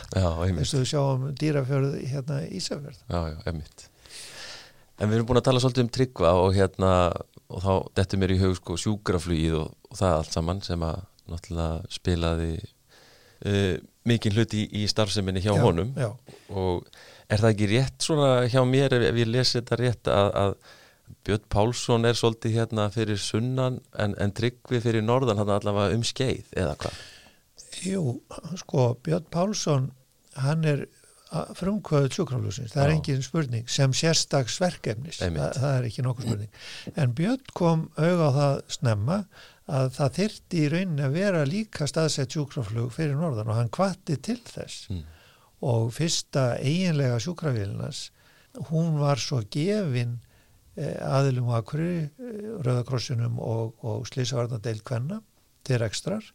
[0.48, 3.04] eins og við sjáum dýrafjörð hérna Ísafjörð.
[3.06, 3.91] Já, já, emitt
[5.02, 6.92] En við erum búin að tala svolítið um tryggva og hérna
[7.52, 11.00] og þá dettur mér í hug sko sjúkraflugið og, og það allt saman sem að
[11.32, 16.12] náttúrulega spilaði uh, mikið hluti í, í starfseminni hjá já, honum já.
[16.50, 16.86] og
[17.32, 20.56] er það ekki rétt svona hjá mér ef, ef ég lesi þetta rétt að, að
[21.28, 26.06] Björn Pálsson er svolítið hérna fyrir sunnan en, en tryggvi fyrir norðan hann allavega um
[26.08, 27.02] skeið eða hvað?
[27.82, 28.06] Jú,
[28.62, 29.92] sko Björn Pálsson
[30.40, 30.86] hann er
[31.56, 36.60] frumkvöðu sjúkrafljósins, það er engin spurning sem sérstaksverkefnis, Þa, það er ekki nokkuð spurning.
[37.00, 39.18] En Björn kom auða á það snemma
[39.72, 44.18] að það þyrti í rauninni að vera líka staðsett sjúkraflug fyrir norðan og hann kvatti
[44.20, 44.90] til þess.
[44.92, 45.04] Mm.
[45.62, 48.10] og fyrsta eiginlega sjúkrafélinas
[48.72, 50.18] hún var svo gefin
[50.76, 55.22] eh, aðilum og akkurir eh, Rauðakrossinum og, og Slísavarnadeild Kvenna
[55.68, 56.26] til ekstrar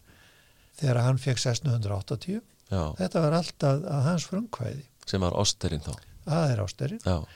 [0.78, 2.82] þegar hann fekk 1680 Já.
[2.98, 4.86] þetta var alltaf að hans frumkvæði.
[5.06, 5.92] Sem var Ósterinn þá.
[6.26, 7.26] Það er Ósterinn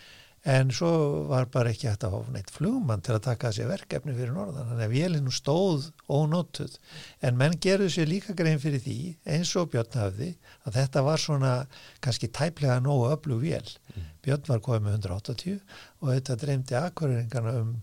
[0.48, 0.90] en svo
[1.28, 4.70] var bara ekki hægt að hafa neitt flugmann til að taka þessi verkefni fyrir norðan.
[4.70, 6.78] Þannig að vélinu stóð ónótuð
[7.26, 8.96] en menn gerðu sér líka grein fyrir því
[9.28, 10.30] eins og Björn hafði
[10.64, 11.52] að þetta var svona
[12.00, 13.68] kannski tæplega nógu öflug vél.
[13.92, 14.08] Mm.
[14.24, 15.60] Björn var komið með 180
[16.00, 17.76] og þetta dreymdi akkurringarna um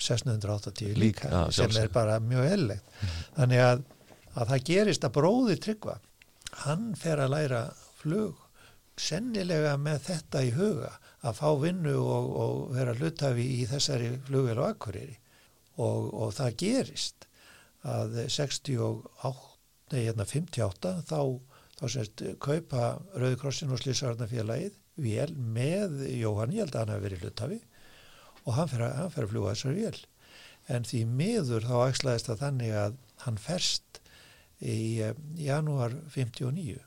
[0.00, 2.94] 680 líka ja, sem er bara mjög ellegt.
[3.00, 3.16] Mm.
[3.38, 3.82] þannig að,
[4.34, 6.00] að það gerist að bróði tryggva
[6.64, 7.62] hann fer að læra
[8.00, 8.38] flug
[9.00, 10.90] sennilega með þetta í huga
[11.24, 15.16] að fá vinnu og, og vera hlutafi í þessari flugvel og akkurýri
[15.80, 17.26] og, og það gerist
[17.88, 19.32] að 68,
[19.94, 21.20] nei hérna 58 þá,
[21.78, 27.24] þá sérst kaupa Rauðkrossin og Slísarnafélagið vél með Jóhann, ég held að hann hefur verið
[27.24, 27.60] hlutafi
[28.44, 30.02] og hann fer að, hann fer að fljúa þessari vél.
[30.70, 33.99] En því miður þá ægslaðist það þannig að hann ferst
[34.60, 36.78] í um, janúar 59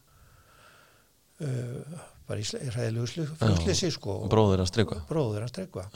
[1.44, 5.02] uh, bara í ræðilegu flugslisi sko bróður hans Tryggva.
[5.10, 5.88] Bróður hans Tryggva.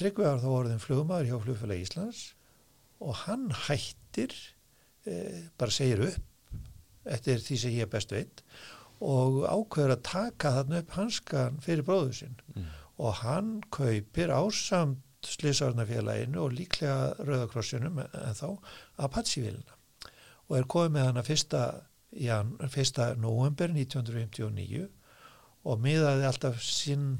[0.00, 2.22] Tryggva var þá orðin flugmaður hjá flugfélag Íslands
[3.04, 4.32] og hann hættir
[5.08, 6.30] uh, bara segir upp
[7.04, 8.40] eftir því sem ég er best veit
[9.04, 12.38] og ákveður að taka þarna upp hanskan fyrir bróður sinn.
[12.54, 12.70] Mm.
[13.02, 18.48] og hann kaupir ásamt Sliðsarnafélaginu og líklega Rauðakrossinum en þá
[19.06, 19.76] Apache-vilina
[20.48, 21.62] og er komið með hana fyrsta,
[22.20, 24.84] jan, fyrsta november 1959
[25.64, 27.18] og miðaði alltaf sinn,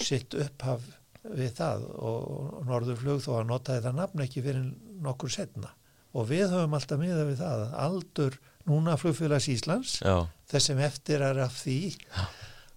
[0.00, 0.86] sitt upphaf
[1.22, 4.64] við það og Norðurflug þó að notaði það nafn ekki fyrir
[5.04, 5.70] nokkur setna
[6.12, 10.26] og við höfum alltaf miðað við það aldur núna flugfélags Íslands Já.
[10.50, 11.78] þessum eftir er af því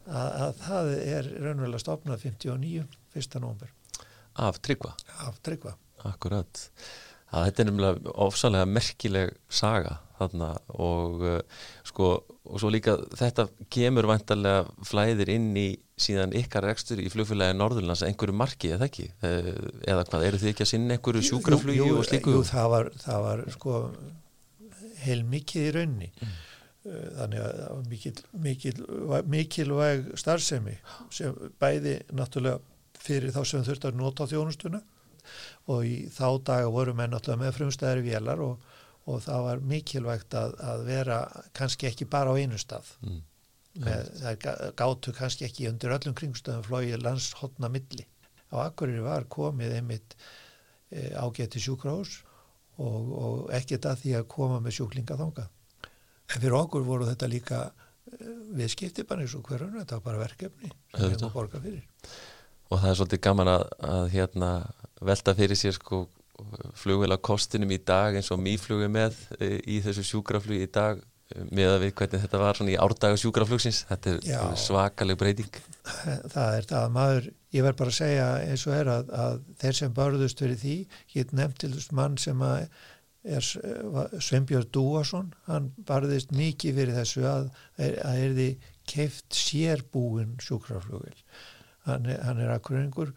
[0.05, 2.85] að, að það er raunverulega stopnað 59.
[3.15, 3.73] fyrsta november
[4.45, 4.93] Af tryggva?
[5.25, 6.67] Af tryggva Akkurat
[7.35, 11.39] að þetta er nefnilega ofsalega merkileg saga þarna og uh,
[11.87, 12.13] sko
[12.45, 15.69] og svo líka þetta kemur vantarlega flæðir inn í
[15.99, 19.07] síðan ykkar rekstur í flugfélagi Norðurlands einhverju marki, eða ekki?
[19.23, 19.47] Eh,
[19.87, 22.35] eða hvað, eru þið ekki að sinna einhverju sjúkraflugi og slíku?
[22.35, 23.79] Jú, það var, það var sko
[25.05, 26.35] heil mikið í raunni mm.
[26.85, 28.11] Eh, þannig að það var mikil,
[28.43, 28.73] mikil,
[29.33, 30.75] mikilvæg starfsemi
[31.17, 32.59] sem bæði náttúrulega
[33.01, 34.83] fyrir þá sem þurfti að nota þjónustuna
[35.71, 38.65] og í þá daga voru menn náttúrulega með frumstæðari vélar og,
[39.05, 41.21] og það var mikilvægt að, að vera
[41.57, 43.21] kannski ekki bara á einu stað mm.
[43.85, 44.45] með, það
[44.81, 48.07] gáttu kannski ekki undir öllum kringstöðum flóið landshotna milli.
[48.53, 50.15] Á Akureyri var komið einmitt
[50.91, 52.19] e, ágæti sjúkrahús
[52.77, 55.49] og, og ekkert að því að koma með sjúklinga þánga.
[56.25, 58.19] En fyrir okkur voru þetta líka e,
[58.57, 61.85] við skipti bara eins og hverjum, þetta var bara verkefni sem við hefum borgað fyrir.
[62.71, 64.51] Og það er svolítið gaman að, að hérna,
[65.05, 66.05] velta fyrir sér sko
[66.75, 70.99] flugvel á kostinum í dag eins og mýflugi með e, í þessu sjúkraflugi í dag
[70.99, 73.83] e, með að við hvernig þetta var í árdaga sjúkraflugsins.
[73.91, 74.41] Þetta er Já.
[74.65, 75.61] svakaleg breyting.
[75.85, 76.81] Það er það.
[76.81, 80.43] Að maður ég verð bara að segja eins og er að, að þeir sem barðust
[80.43, 80.75] verið því
[81.15, 82.67] ég nefnt til þess mann sem að
[83.25, 83.45] er
[84.21, 87.47] Sveinbjörn Dúarsson hann barðist mikið fyrir þessu að,
[87.81, 88.49] að er því
[88.85, 91.15] keift sérbúin sjúkraflugvel
[91.85, 93.13] hann, hann er akkuringur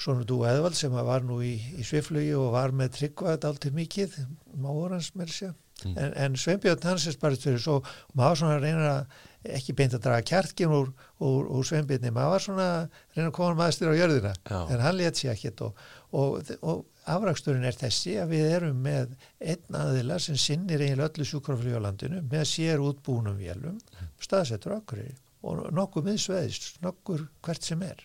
[0.00, 4.14] Svona Dú Eðvald sem var nú í, í sviflugi og var með tryggvað alltaf mikið,
[4.56, 5.50] máur hans með þessu.
[5.80, 5.92] Mm.
[5.96, 7.78] En, en Sveinbjörn Hansins bara fyrir svo,
[8.16, 10.90] maður svona reynir að ekki beint að draga kjartgjum úr,
[11.24, 12.66] úr, úr Sveinbjörni, maður svona
[13.14, 14.58] reynir að koma maður styrir á jörðina, Já.
[14.60, 19.16] en hann let sér ekkert og, og, og afraksturinn er þessi að við erum með
[19.40, 23.80] einn aðila sem sinnir eiginlega öllu sjúkrafljólandinu með sér útbúnum vélum,
[24.20, 25.04] staðsettur okkur
[25.46, 28.02] og nokkuð miðsveðist, nokkur hvert sem er.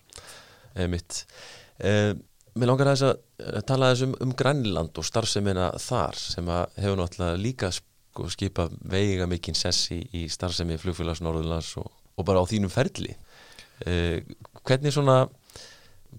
[0.76, 1.22] Eða mitt.
[1.80, 2.14] Eh,
[2.56, 7.72] mér langar að, að tala þessum um Grænland og starfsemina þar sem hefur náttúrulega líka
[7.76, 13.16] sko, skipa veiga mikinn sessi í starfsemi flugfélags Norðurlands og, og bara á þínum ferli.
[13.84, 14.24] Eh,
[14.64, 15.26] hvernig svona,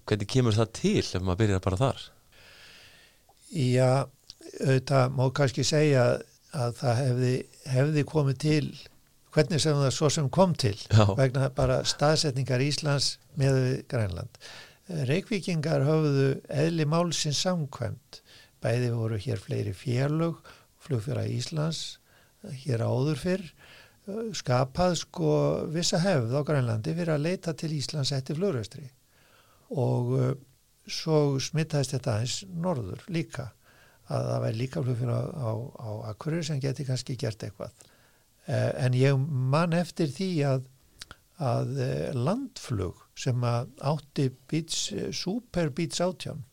[0.05, 2.05] hvernig kemur það til ef maður byrjar bara þar?
[3.47, 3.89] Já,
[4.61, 6.05] auðvitað má kannski segja
[6.57, 7.33] að það hefði,
[7.71, 8.69] hefði komið til
[9.37, 11.03] hvernig sem það svo sem kom til Já.
[11.17, 14.39] vegna bara staðsetningar Íslands með Grænland.
[14.87, 18.21] Reykvíkingar höfðu eðli málsins samkvæmt.
[18.63, 20.39] Bæði voru hér fleiri félög,
[20.81, 21.99] flugfjöra Íslands,
[22.63, 23.43] hér áður fyrr,
[24.39, 25.33] skapað sko
[25.75, 28.87] vissa hefð á Grænlandi fyrir að leita til Íslands eftir flugræstri.
[29.75, 30.31] Og uh,
[30.87, 33.51] svo smittaðist þetta aðeins norður líka,
[34.07, 37.75] að það væri líka flugfjöra á, á Akkurir sem geti kannski gert eitthvað.
[38.47, 39.17] Uh, en ég
[39.53, 40.67] man eftir því að,
[41.43, 46.45] að uh, landflug sem að átti beats, eh, super beats átján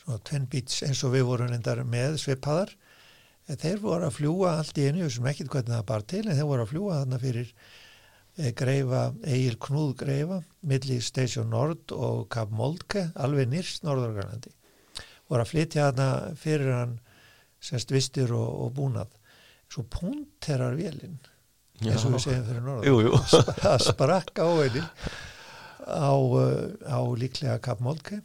[0.00, 4.56] svona tvenn beats eins og við vorum endar með sveipaðar eh, þeir voru að fljúa
[4.58, 7.22] allt í einu sem ekkit hvernig það bar til en þeir voru að fljúa þarna
[7.22, 7.54] fyrir
[8.56, 14.52] greifa, Egil Knúð greifa millir Station Nord og Kap Moldke, alveg nýrst Norðorgarlandi
[15.30, 16.96] voru að flytja þarna fyrir hann
[17.62, 19.12] semst vistir og, og búnað.
[19.70, 21.20] Svo punterar vélinn
[21.80, 22.88] eins og við segjum fyrir Norður
[23.64, 24.84] það sprakka á einni
[25.90, 28.20] á, uh, á líklega Kapmólke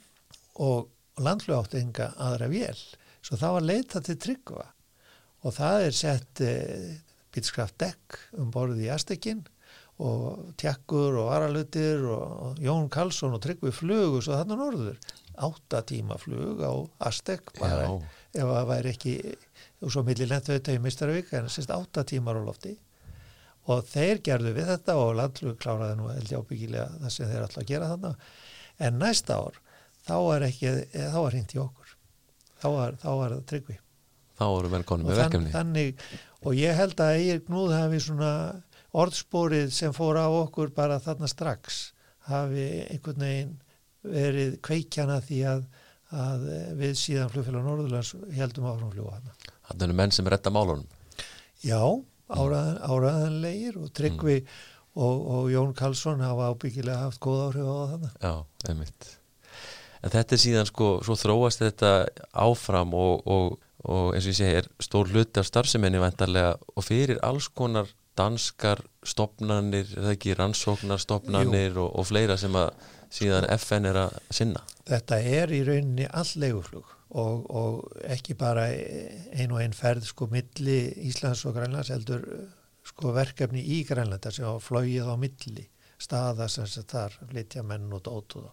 [0.62, 0.92] og
[1.22, 2.80] landlu átt enga aðra vél.
[3.26, 4.68] Svo það var leita til tryggva
[5.46, 6.96] og það er sett eh,
[7.34, 9.44] bílskraft dekk um borðið í Astekinn
[10.02, 14.98] og tjakkur og varalutir og Jón Karlsson og Tryggvi flug og svo þannig norður.
[15.46, 16.74] Áttatíma flug á
[17.08, 17.94] Astek bara Já.
[18.42, 19.16] ef það væri ekki
[19.86, 22.76] og svo millir lendveit í Mistarvík en sérst áttatímar á lofti
[23.72, 27.48] og þeir gerðu við þetta og landlug kláraði nú held ég ábyggilega það sem þeir
[27.48, 28.28] ætla að gera þannig
[28.86, 29.60] en næsta ár
[30.06, 31.96] þá er ekki þá er hint í okkur.
[32.62, 33.78] Þá er, þá er það tryggvi.
[34.36, 35.52] Þá eru velkonni með verkefni.
[35.54, 36.06] þannig,
[36.44, 38.32] og ég held að ég gnúð hafi svona
[38.96, 41.82] orðspórið sem fór á okkur bara þarna strax
[42.30, 43.54] hafi einhvern veginn
[44.06, 45.64] verið kveikjana því að,
[46.16, 46.46] að
[46.80, 49.34] við síðan flugfélag Norðurlands heldum áfram fljúa hana
[49.66, 50.86] Þannig að menn sem retta málunum.
[51.66, 51.82] Já
[52.30, 54.56] áraðan, áraðanlegir og Tryggvi mm.
[54.96, 58.18] og, og Jón Karlsson hafa ábyggilega haft góð áhrif á þannig.
[58.22, 58.34] Já,
[58.70, 59.12] einmitt.
[60.06, 61.92] En þetta er síðan sko, svo þróast þetta
[62.46, 63.60] áfram og, og,
[63.90, 67.90] og eins og ég segi er stór hluti af starfseminni vantarlega og fyrir alls konar
[68.16, 72.72] danskar stopnarnir, eða ekki rannsóknarstopnarnir og, og fleira sem að
[73.12, 74.62] síðan FN er að sinna.
[74.88, 80.28] Þetta er í rauninni all leiguflug og, og ekki bara ein og einn ferð sko
[80.32, 82.26] milli Íslands og Grænlands heldur
[82.86, 85.68] sko verkefni í Grænlanda sem á flóið á milli
[86.02, 88.50] staða sem þar flytja menn og dót og,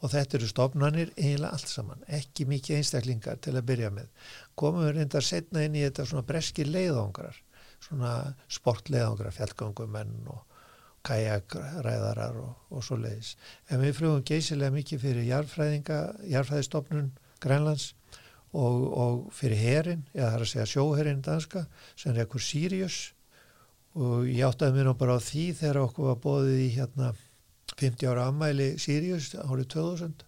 [0.00, 4.10] og þetta eru stofnanir eiginlega allt saman, ekki mikið einstaklingar til að byrja með.
[4.54, 7.38] Komum við reyndar setna inn í þetta svona breski leiðangrar,
[7.82, 8.12] svona
[8.52, 10.44] sportleiðangrar, fjallgangumenn og
[11.06, 13.36] kajakræðarar og, og svo leiðis.
[13.70, 16.00] En við flugum geysilega mikið fyrir jarfræðinga,
[16.32, 17.90] jarfræðistofnun Grænlands
[18.56, 21.66] og, og fyrir herin, eða það er að segja sjóherin danska,
[21.98, 23.00] sem er ekkur Sirius
[23.96, 27.12] og ég áttaði mér nú bara á því þegar okkur var bóðið í hérna
[27.76, 30.24] 50 ára ammæli Sirius árið 2000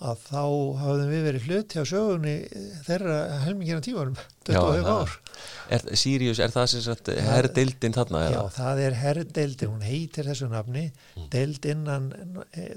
[0.00, 0.44] að þá
[0.80, 2.34] hafðum við verið hluti á sögunni
[2.86, 4.16] þeirra helmingina tímanum
[4.48, 5.16] 25 ár
[5.76, 8.22] er, Sirius, er það sem sagt herrdeildin þarna?
[8.32, 10.86] Já, það er herrdeildin, hún heitir þessu nafni
[11.32, 12.08] deild innan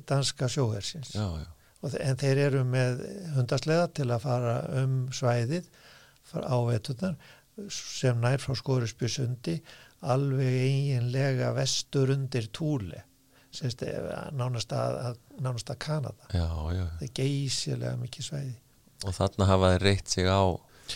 [0.10, 1.48] danska sjóhersins já, já.
[1.84, 3.02] En þeir eru með
[3.36, 5.68] hundasleða til að fara um svæðið
[6.34, 7.18] á veturnar
[7.70, 9.60] sem nær frá Skórisbjörnsundi
[10.14, 13.00] alveg eiginlega vestur undir túli
[13.54, 13.84] semst,
[14.34, 16.86] nánast, að, nánast að Kanada já, já.
[16.98, 18.56] það er geysilega mikið svæði
[19.04, 20.42] og þarna hafa þeir reytt sig á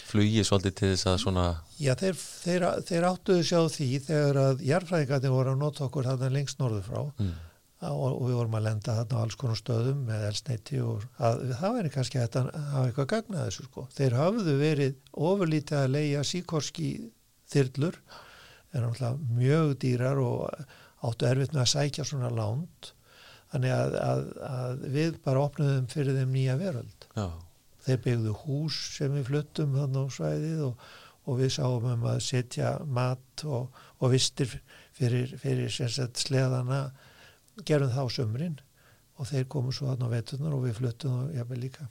[0.07, 1.45] flugi svolítið til þess að svona
[1.77, 6.31] Já, þeir, þeir, þeir áttuðu sjá því þegar að jarfræðingarnir voru að nota okkur þarna
[6.33, 7.35] lengst norðu frá mm.
[7.85, 11.75] Og, við vorum að lenda þarna á alls konar stöðum með elsneiti og að, það
[11.77, 13.85] væri kannski að hafa eitthvað gagnað þessu sko.
[13.93, 16.91] Þeir hafðu verið ofurlítið að leia síkorski
[17.51, 17.99] þyrlur
[18.73, 20.45] en náttúrulega mjög dýrar og
[21.07, 22.93] áttu erfitt með að sækja svona lánt
[23.51, 27.27] þannig að, að, að við bara opnaðum fyrir þeim nýja veröld Já.
[27.85, 30.87] þeir byggðu hús sem við fluttum þannig á svæðið og,
[31.27, 34.57] og við sáum um að setja mat og, og vistir
[34.97, 36.81] fyrir, fyrir sleðana
[37.65, 38.57] gerum þá sömurinn
[39.17, 41.87] og þeir komu svo þannig á vetunar og við fluttum og jáfnveg líka.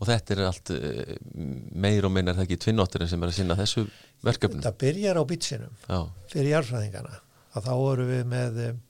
[0.00, 3.36] Og þetta er allt eh, meir og meina er það ekki tvinnótturinn sem er að
[3.38, 3.84] sinna þessu
[4.26, 4.62] verkefni?
[4.66, 5.76] Það byrjar á bitsinum
[6.32, 7.20] fyrir jarfræðingana
[7.54, 8.80] að þá voru við með um,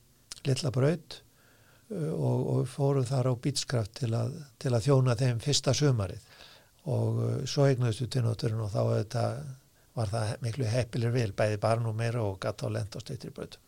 [0.48, 4.12] litla braut uh, og, og fórum þar á bítskraft til,
[4.60, 6.24] til að þjóna þeim fyrsta sömarið
[6.90, 9.24] og svo eignuðstu tvinnótturinn og þá þetta,
[9.98, 13.32] var það miklu heppilir vil, bæði barn og meira og gatt á lend og steytri
[13.36, 13.58] braut.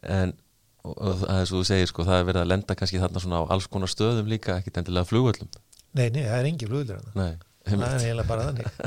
[0.00, 0.32] En
[0.82, 3.42] og, það er svo þú segir sko, það er verið að lenda kannski þarna svona
[3.42, 5.50] á alls konar stöðum líka, ekkit endilega flugvöldum
[5.92, 7.32] Nei, nei, það er engi flugvöldur Nei,
[7.68, 8.78] það er eiginlega bara þannig.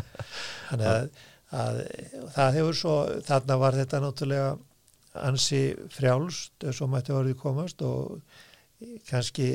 [0.70, 1.20] Þannig að,
[1.60, 1.82] að
[2.36, 2.96] það hefur svo,
[3.28, 4.56] þarna var þetta náttúrulega
[5.26, 5.62] ansi
[5.96, 8.18] frjálst svo mætti orðið komast og
[9.08, 9.50] kannski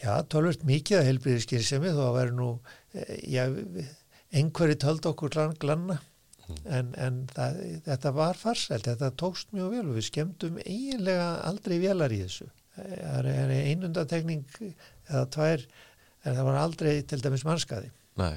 [0.00, 2.50] já, tölvöld mikið að helbriðiskýrsemi þó að vera nú
[3.28, 3.44] já,
[4.32, 5.98] einhverju töld okkur glanna.
[6.64, 11.76] En, en það, þetta var farsælt, þetta tókst mjög vel og við skemmtum eiginlega aldrei
[11.82, 12.48] velar í þessu.
[12.78, 15.64] Það er einundatekning eða tvær
[16.24, 17.90] en það var aldrei til dæmis mannskaði.
[18.20, 18.36] Nei,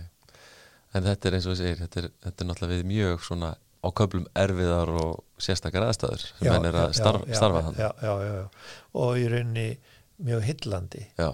[0.95, 3.87] en þetta er eins og það segir þetta þetta er náttúrulega við mjög svona á
[3.97, 6.27] köflum erfiðar og sérstakar aðstæður.
[6.37, 8.43] Sem henn er að starf, já, starfa hann já, já, já,
[9.01, 9.69] og í raunni
[10.21, 11.31] mjög hillandi Já,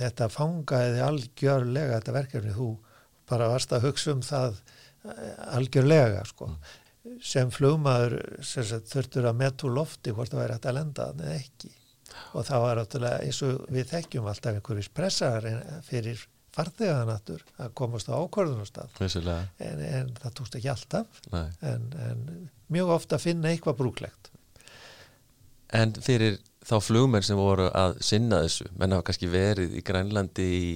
[0.00, 2.70] þetta fangaði algjörlega þetta verkefni, þú
[3.30, 4.79] bara varst að hugsa um það eh,
[5.56, 6.50] algjörlega sko.
[7.24, 11.36] Sem flugmaður sem sagt, þurftur að metu lofti hvort það væri hægt að lenda eða
[11.38, 11.70] ekki.
[12.36, 15.46] Og það var náttúrulega eins og við þekkjum alltaf einhverjus pressar
[15.86, 18.96] fyrir farþegaðanattur að komast á ákvörðunarstað
[19.62, 21.20] en, en það tókst ekki alltaf.
[21.30, 22.24] En, en
[22.74, 24.32] mjög ofta finna eitthvað brúklegt.
[25.70, 30.48] En fyrir þá flugmenn sem voru að sinna þessu, menn hafa kannski verið í Grænlandi
[30.50, 30.72] í,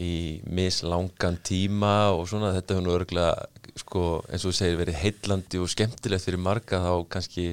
[0.00, 3.32] í mislangan tíma og svona þetta hefur nú örgulega
[3.76, 7.46] sko, eins og þú segir verið heitlandi og skemmtilegt fyrir marga þá kannski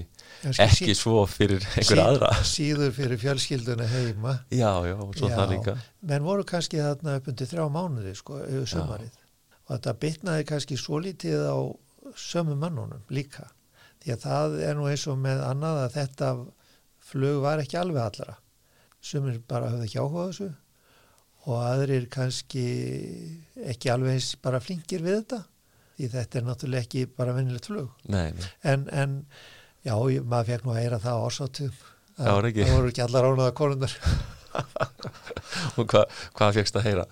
[0.48, 2.32] ekki svo fyrir einhver aðra.
[2.48, 4.38] síður fyrir fjölskylduna heima.
[4.52, 5.76] Já, já, og svo já, það líka.
[6.12, 10.80] menn voru kannski þarna upp undir þrjá mánuði sko, auðvitað sömarið og þetta bitnaði kannski
[10.80, 11.60] svo lítið á
[12.16, 13.50] sömu mannunum líka.
[14.00, 16.32] Því að það er nú eins og með annað að þetta
[17.10, 18.40] flug var ekki alveg allra.
[19.04, 20.50] Sumir bara höfðu ekki áhuga þessu
[21.50, 22.66] og aðrir kannski
[23.74, 25.44] ekki alveg eins bara flinkir við þetta
[26.00, 28.52] því þetta er náttúrulega ekki bara vennilegt flug nei, nei.
[28.70, 29.16] en, en
[29.86, 29.96] Já,
[30.28, 31.22] maður fekk nú að heyra það
[32.36, 32.66] voru ekki.
[32.66, 33.94] Það voru ekki allar ánaða konundar.
[35.80, 36.02] og hva,
[36.36, 37.06] hvað fegst að heyra?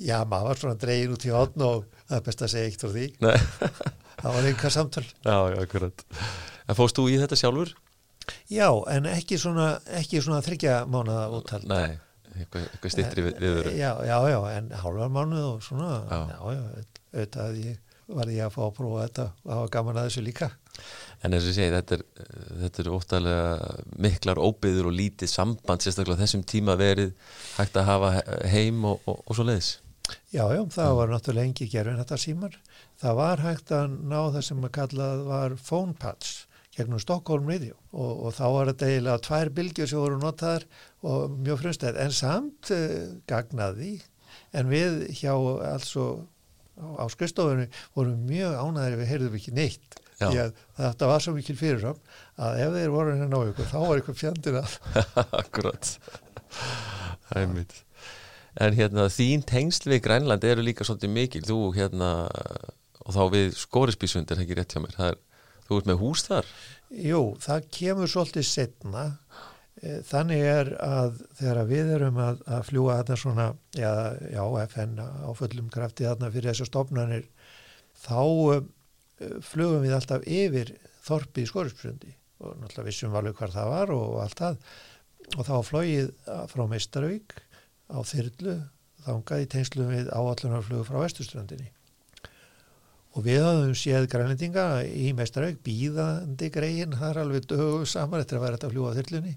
[0.00, 2.84] Já, maður var svona dregin út í hotn og það er best að segja eitt
[2.84, 3.08] frá því.
[4.22, 5.04] það var einhver samtal.
[5.10, 6.04] Já, já, akkurat.
[6.70, 7.74] En fóst þú í þetta sjálfur?
[8.52, 11.66] Já, en ekki svona, ekki svona þryggja mánuða úttald.
[11.66, 11.98] Nei,
[12.44, 13.70] eitthvað, eitthvað stittri við, viður.
[13.76, 16.38] Já, já, já, en hálfar mánuð og svona, já, já,
[17.12, 17.78] auðvitað ég,
[18.10, 20.50] var ég að fá að prófa þetta og hafa gaman að þessu líka.
[21.20, 22.02] En eins og ég segi, þetta er,
[22.62, 27.12] þetta er óttalega miklar óbyður og lítið samband sérstaklega þessum tíma verið
[27.58, 28.12] hægt að hafa
[28.48, 29.74] heim og, og, og svo leiðis.
[30.32, 32.56] Já, já, það var náttúrulega engi gerfin þetta símar.
[33.00, 36.32] Það var hægt að ná það sem að kallað var phone pads,
[36.76, 40.66] gegnum Stokkólm Radio og, og þá var þetta eiginlega tvær bylgjur sem voru notaðar
[41.06, 43.96] og mjög frumstæð en samt uh, gagnaði
[44.56, 46.26] en við hjá alls og
[46.80, 50.00] á skristofunni vorum mjög ánæðir við heyrðum ekki neitt.
[50.20, 50.26] Já.
[50.28, 52.00] því að þetta var svo mikil fyrirram
[52.44, 54.74] að ef þeir voru hérna á ykkur þá var ykkur fjandinn að
[55.40, 55.92] Akkurat.
[57.30, 57.78] Það er mitt
[58.58, 61.42] En hérna þín tengsl við Grænland eru líka svolítið mikil.
[61.46, 62.10] Þú hérna
[63.00, 64.96] og þá við skórisbísund er það ekki rétt hjá mér.
[64.96, 65.20] Það er,
[65.70, 66.52] þú ert með hús þar
[66.90, 69.04] Jú, það kemur svolítið setna.
[69.80, 73.46] Þannig er að þegar við erum að, að fljúa þarna svona,
[73.78, 73.92] já,
[74.28, 77.28] já, FN á fullum krafti þarna fyrir þessar stofnanir,
[77.96, 78.58] þá uh,
[79.46, 80.74] flugum við alltaf yfir
[81.06, 84.60] þorpið í Skóriðsbrundi og náttúrulega vissum alveg hvar það var og allt það.
[85.38, 86.12] Og þá flóið
[86.50, 87.36] frá Meistaravík
[87.88, 88.56] á þyrlu
[89.06, 91.70] þangað í tengslum við áallunarflugu frá Vesturstrandinni
[93.10, 98.38] og við hafum séð grænlendinga í mestarauk býðandi greiðin, það er alveg dögu saman eftir
[98.38, 99.32] að vera þetta fljúa á þyrlunni.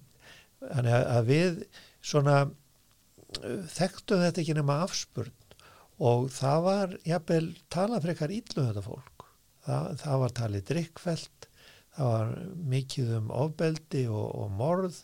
[0.63, 1.63] Þannig að, við
[2.03, 5.39] svona uh, þekktum þetta ekki nema afspurn.
[6.03, 9.25] Og það var jafnvel talað frekar íllum þetta fólk.
[9.63, 11.49] Það, það var talið drikkfelt
[11.93, 12.31] það var
[12.73, 14.99] mikið um ofbeldi og, og morð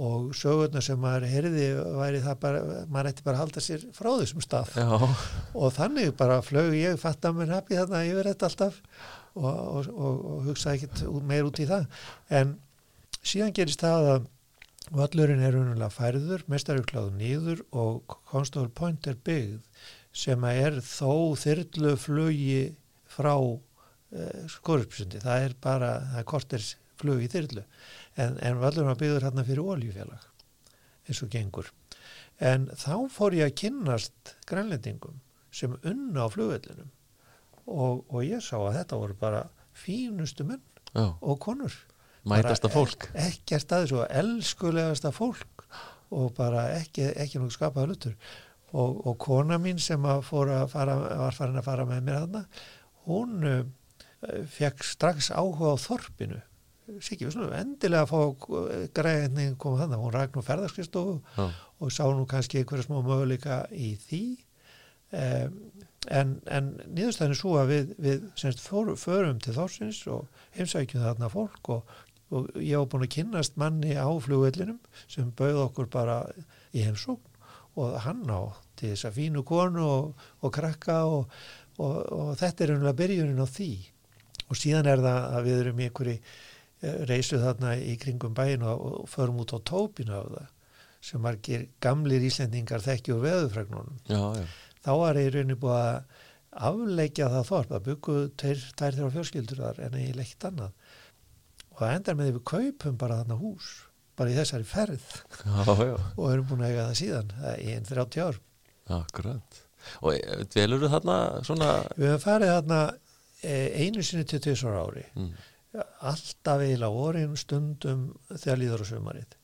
[0.00, 1.66] og sögurnar sem maður heyrði
[1.98, 4.70] væri það bara, maður ætti bara að halda sér frá þessum stað.
[4.80, 4.88] Já,
[5.52, 8.78] og þannig bara flög ég fatt að mér hafi þarna yfir þetta alltaf
[9.34, 11.84] og, og, og, og hugsa ekkit út- meir út í það.
[12.32, 12.54] En
[13.20, 14.30] síðan gerist það að
[14.96, 19.60] vallurinn er unnlega færður mestarugláðu nýður og Constable Point er byggð
[20.12, 22.56] sem að er þó þyrlu flugi
[23.12, 23.60] frá uh,
[24.52, 27.62] skorupsundi, það er bara það er korters flug í þyrlu
[28.16, 30.28] en, en vallurinn var byggður hérna fyrir oljufélag
[31.08, 31.70] eins og gengur.
[32.42, 35.20] En þá fór ég að kynnast grænlendingum
[35.54, 36.90] sem unna á flugvellinum
[37.66, 39.42] og, og ég sá að þetta voru bara
[39.76, 41.74] fínustu menn já, og konur.
[42.28, 43.08] Mætasta Bara fólk.
[43.14, 45.66] ek, ekkert aðeins og elskulegasta fólk
[46.12, 48.16] og bara ekki, ekki nokkuð skapaða hlutur.
[48.72, 52.44] Og, og kona mín sem að að fara, var farin að fara með mér þarna
[53.08, 53.64] hún uh,
[54.48, 56.40] fekk strax áhuga á þorpinu
[57.00, 58.46] Sikki, við slúum endilega að fá
[58.96, 61.44] græðinni koma þannig, hún ræk nú ferðarskristofu Já,
[61.78, 64.22] og sá nú kannski einhverja smá möguleika í því.
[65.12, 65.58] Um,
[66.10, 71.04] en, en niðurstæðin er svo að við, við semst fór, förum til þorsins og heimsækjum
[71.04, 71.92] þarna fólk og,
[72.32, 76.22] og ég var búin að kynnast manni á flugvellinum sem bauð okkur bara
[76.72, 77.28] í heimsókn
[77.78, 81.36] og hann á til þess að fínu konu og, og krakka og,
[81.78, 83.72] og, og þetta er umlega byrjunin á því.
[84.50, 86.16] Og síðan er það að við erum í einhverju
[86.82, 90.50] reysu þarna í kringum bæin og, förum út á tópinu af það
[91.02, 94.46] sem margir gamlir Íslendingar já, já,
[94.82, 96.04] Þá var ég raunin búið að
[96.52, 100.72] afleikja það þorp að byggu tær þrjá fjölskyldur þar en eiginlega ekkert annað.
[101.72, 103.68] Og það endar með því við kaupum bara þarna hús,
[104.18, 105.06] bara í þessari ferð
[105.42, 108.40] já, já, og erum búin að eiga það síðan er í einn 30 ár.
[108.98, 109.62] akkurat
[110.02, 111.16] Og eh, dvelurðu þarna
[111.46, 112.80] svona Við höfum farið þarna
[113.42, 115.06] eh, einu sinni til tvisar ári.
[115.16, 115.32] mm,
[115.80, 119.38] alltaf eiginlega orðin stundum þegar líður á sumarið.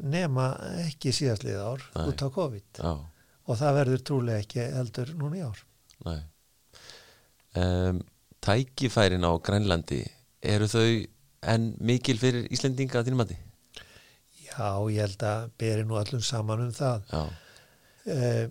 [0.00, 0.46] Nema
[0.86, 2.04] ekki síðastlið ár Nei.
[2.08, 2.80] út á COVID.
[2.80, 2.92] Já,
[3.50, 5.62] og það verður trúlega ekki heldur núna í ár.
[6.06, 6.20] Nei.
[7.60, 8.02] Um,
[8.40, 10.04] Tækifærin á Grænlandi
[10.40, 10.86] eru þau
[11.50, 13.36] en mikil fyrir Íslendinga að þínum mati?
[14.50, 17.10] Já, ég held að beri nú allum saman um það.
[18.10, 18.46] Eh,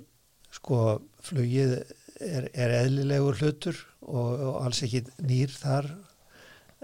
[0.53, 5.89] sko flugið er, er eðlilegur hlutur og, og alls ekki nýr þar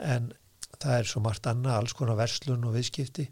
[0.01, 0.31] en
[0.75, 3.29] það er svo margt annað, alls konar verslun og viðskipti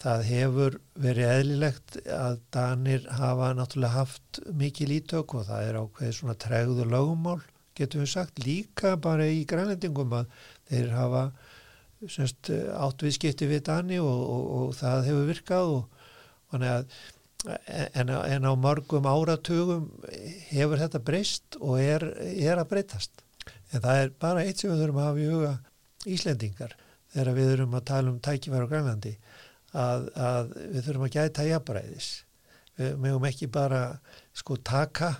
[0.00, 6.16] það hefur verið eðlilegt að Danir hafa náttúrulega haft mikið lítök og það er ákveðið
[6.16, 7.38] svona tregðu lögumál,
[7.76, 10.34] getum við sagt, líka bara í grænlendingum að
[10.70, 11.24] þeir hafa
[12.08, 16.04] semst, átt viðskipti við Dani og, og, og það hefur virkað og
[16.52, 17.00] þannig að
[17.96, 19.88] en, en á mörgum áratugum
[20.50, 23.24] hefur þetta breyst og er, er að breytast.
[23.72, 25.52] En það er bara eitt sem við þurfum að hafa í huga
[26.08, 26.76] Íslendingar
[27.12, 29.14] þegar við þurfum að tala um tækifæri á Grænlandi
[29.76, 32.10] að, að við þurfum að gæta jafnbræðis.
[32.80, 33.82] Við mögum ekki bara
[34.36, 35.10] sko taka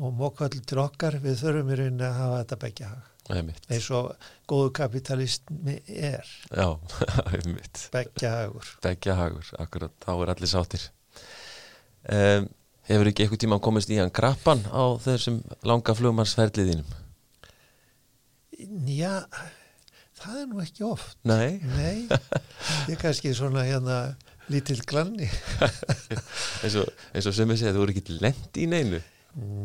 [0.00, 2.90] og móka allir til okkar, við þurfum í rauninni að hafa þetta begja
[3.30, 4.14] einmitt Eins og
[4.50, 6.66] góðu kapitalismi er, Já,
[7.34, 8.70] einmitt begja hagur.
[8.82, 10.86] Begja hagur, akkurat, þá er allir sáttir
[12.10, 12.48] um,
[12.90, 16.88] Hefur ekki eitthvað tíma komist í hann grappan á þessum langa flugmannsferliðinum?
[18.90, 19.20] Já,
[20.20, 21.16] það er nú ekki oft.
[21.28, 24.00] Nei, Nei, ég er kannski svona hérna
[24.50, 25.28] lítill glanni.
[26.64, 29.00] eins og, og sem ég segja, þú voru ekki lent í neinu.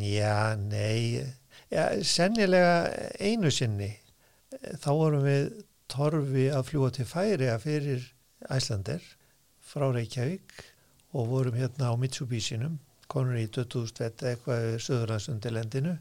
[0.06, 1.26] Já, nei,
[1.74, 2.76] já, sennilega
[3.18, 3.92] einu sinni,
[4.82, 5.50] þá vorum við
[5.92, 8.08] torfi að fljúa til færi að fyrir
[8.54, 9.04] Æslander
[9.66, 10.54] frá Reykjavík
[11.16, 12.78] og vorum hérna á Mitsubishi-num,
[13.10, 15.96] konur í 2000 vett eitthvað við Suðurlandsundirlendinu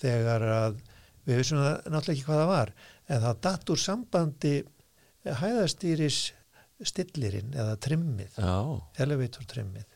[0.00, 0.80] þegar að
[1.26, 2.72] við vissum náttúrulega ekki hvað það var
[3.06, 4.54] en það datt úr sambandi
[5.26, 6.20] hæðastýris
[6.86, 8.36] stillirinn eða trimmið,
[9.00, 9.86] elevator trimmið.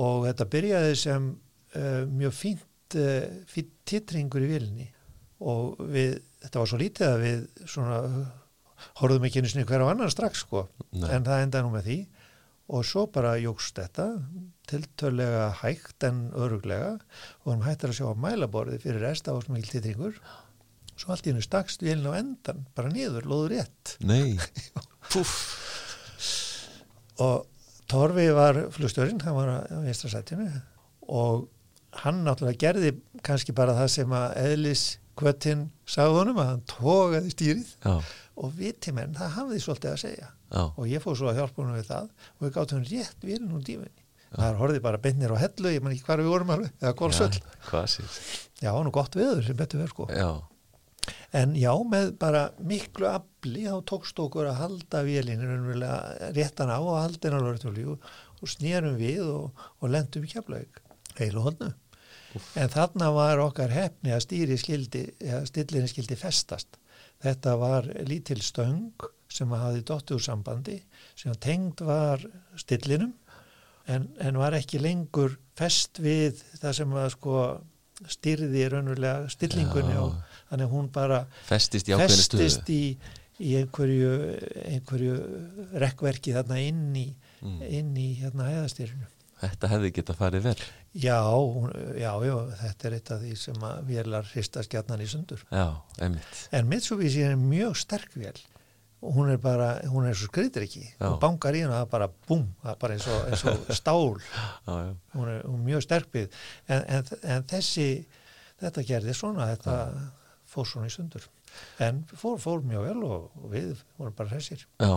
[0.00, 4.88] Og þetta byrjaði sem uh, mjög fínt, uh, fínt titringur í vilni
[5.40, 8.00] og við, þetta var svo lítið að við svona
[9.00, 10.66] horfðum ekki einu sinni hver á annan strax sko.
[10.92, 11.98] Nei, en það endaði nú með því.
[12.70, 14.06] Og svo bara jógst þetta
[14.70, 16.92] tiltölega hægt en öruglega
[17.42, 20.20] og hann hættir að sjá á mælaborði fyrir resta á smil titringur
[21.00, 23.94] svo allt í hennu stakst vélinn á endan bara niður, loður rétt.
[24.04, 24.36] Nei.
[25.10, 25.32] Púf,
[27.24, 27.46] og
[27.90, 30.46] Torfi var flugstörinn, hann var á vinstrasætinu
[31.10, 31.48] og
[32.04, 32.92] hann náttúrulega gerði
[33.26, 34.84] kannski bara það sem að eðlis
[35.18, 37.72] kvöttin sagði honum að hann tókaði stýrið.
[37.82, 37.96] Já,
[38.40, 40.28] og viti menn, það hafði svolítið að segja.
[40.50, 43.52] Já, og ég fór svo að hjálpa honum við það og við gáttum rétt vélinn
[43.56, 46.52] úr dífunni það er horfið bara beinir á hellu, ég man ekki hvar við vorum
[46.54, 48.18] alveg eða kólsöll, já, hvað sér
[48.62, 50.06] já, nú gott veður sem betur verð sko.
[50.14, 50.28] Já,
[51.36, 56.98] en já, með bara miklu afli þá tókst okkur að halda raunverulega réttan á og
[56.98, 58.10] halda hennar lörtúli og,
[58.48, 60.82] snýrum við og, og lendum í kjaflaug
[61.20, 61.72] heilu hodnu
[62.58, 66.78] en þarna var okkar hefni að stýri skildi eða stillinni skildi festast.
[67.20, 70.78] Þetta var lítil stöng sem hafði dottu úr sambandi
[71.18, 72.22] sem tengd var
[72.58, 73.12] stillinum
[73.90, 77.36] en, en var ekki lengur fest við það sem að sko
[78.10, 80.02] styrði raunverulega stillingunni Já.
[80.06, 82.82] og þannig að hún bara festist í festist í,
[83.40, 84.10] í einhverju,
[84.66, 85.16] einhverju
[85.80, 87.06] rekkverki þarna inn í,
[87.40, 87.64] mm.
[87.80, 89.08] inn í hérna hæðastyrinu.
[89.40, 90.56] Þetta hefði geta farið vel.
[91.00, 95.08] Já, hún- já, já, þetta er eitt af því sem að vélar hrista skjarnan í
[95.08, 95.44] sundur.
[95.48, 96.40] Já, einmitt.
[96.52, 98.36] En Mitsubishi er mjög sterk vél.
[99.00, 100.82] Og hún er bara, hún er svo skriðir ekki.
[100.98, 101.06] Já.
[101.08, 103.70] og bankar í hana það er bara búm, það er bara eins og, eins og
[103.72, 104.10] stál.
[104.68, 106.36] Já, hún er, hún mjög sterkbyggð
[106.68, 107.86] en, en, en þessi
[108.60, 109.76] þetta gerði svona, þetta
[110.50, 111.26] fór svona í sundur.
[111.82, 114.66] En fór, fór mjög vel og, og við vorum bara hressir.
[114.82, 114.92] Já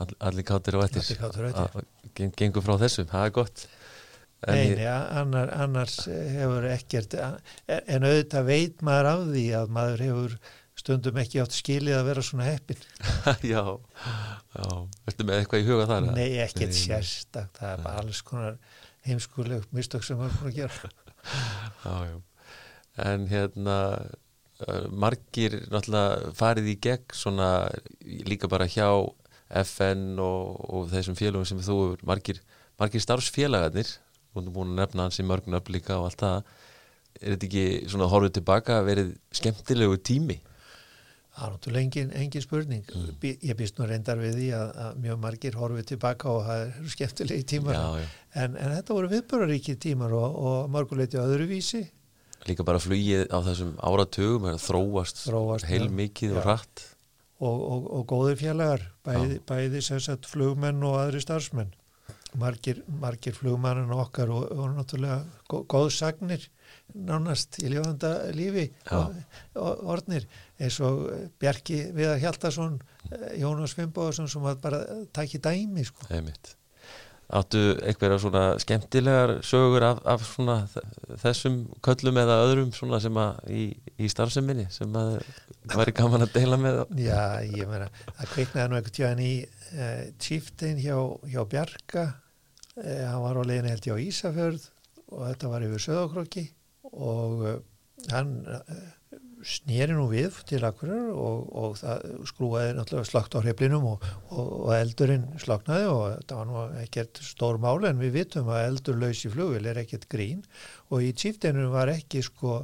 [0.00, 1.88] all, allir káttir og ettir Allir kátir og eftir.
[2.16, 3.66] Geng, Gengur frá þessu, það er gott.
[4.46, 10.34] Nei, nei, annar, annars hefur ekkert en auðvitað veit maður af því að maður hefur
[10.76, 12.82] stundum ekki átt skilið að vera svona heppin
[13.54, 14.68] Já, já.
[15.08, 16.10] Ertu með eitthvað í huga þar?
[16.12, 17.56] Nei, ekkert sérstakt.
[17.56, 18.60] Það er bara alls konar
[19.08, 20.94] heimskuleg mistök sem maður er búin að gera.
[21.86, 22.18] Já, já.
[23.02, 23.78] En hérna
[24.90, 27.50] margir náttúrulega farið í gegn svona
[28.28, 28.88] líka bara hjá
[29.66, 32.40] FN og, og þessum félagum sem þú hefur margir,
[32.80, 33.92] margir starfsfélagarnir
[34.34, 36.38] og þú búin að nefna hans í mörgn upp líka og allt það
[37.20, 40.38] er þetta ekki svona horfið tilbaka verið skemmtilegu tími?
[41.36, 43.16] Það er náttúrulega engin, engin spurning Mm.
[43.44, 46.92] Ég býst nú reyndar við því að, að mjög margir horfið tilbaka og það eru
[46.94, 48.06] skemmtilegi tímar Já, já.
[48.42, 51.82] en, en þetta voru viðböraríkir tímar og, og marguleiti öðruvísi
[52.46, 56.44] Líka bara flugið á þessum áratugum er að þróast, Þróast, heil mikið og Já.
[56.46, 56.84] hratt
[57.40, 61.74] og, og, og góðir félagar bæði, bæði sagt flugmenn og aðri starfsmenn
[62.36, 66.46] margir, margir flugmannin okkar og, og náttúrulega gó- góðsagnir
[66.94, 69.14] nánast í lifanda lífi og,
[69.58, 70.26] og orðnir
[70.60, 71.06] eins og
[71.40, 72.78] Bjarki Viðar Hjaltason
[73.40, 74.82] Jónas Fimboðarsson sem var bara
[75.14, 76.06] takki dæmi sko.
[76.10, 76.55] Einmitt.
[77.26, 80.60] Áttu einhverja svona skemmtilegar sögur af, af svona
[81.22, 83.64] þessum köllum eða öðrum svona sem að í,
[83.98, 85.16] í starfseminni sem að
[85.74, 90.04] væri gaman að deila með Já, ég meina, það kveiknaði nú einhvern tíðan í uh,
[90.22, 90.94] chieftain hjá,
[91.26, 92.06] hjá Bjarka.
[92.78, 94.68] Uh, hann var á leiðinu held ég á Ísafjörð
[95.10, 96.46] og þetta var yfir Söðokrokki
[96.92, 97.58] og uh,
[98.12, 98.36] hann
[99.46, 104.52] snýri nú við til akkurar og, og það skrúaði náttúrulega slagt á hreflinum og, og,
[104.66, 109.00] og eldurinn slagnaði og þetta var nú ekkert stór máli en við vitum að eldur
[109.04, 110.42] laus í flugvel er ekkert grín
[110.90, 112.62] og í chieftainum var ekki sko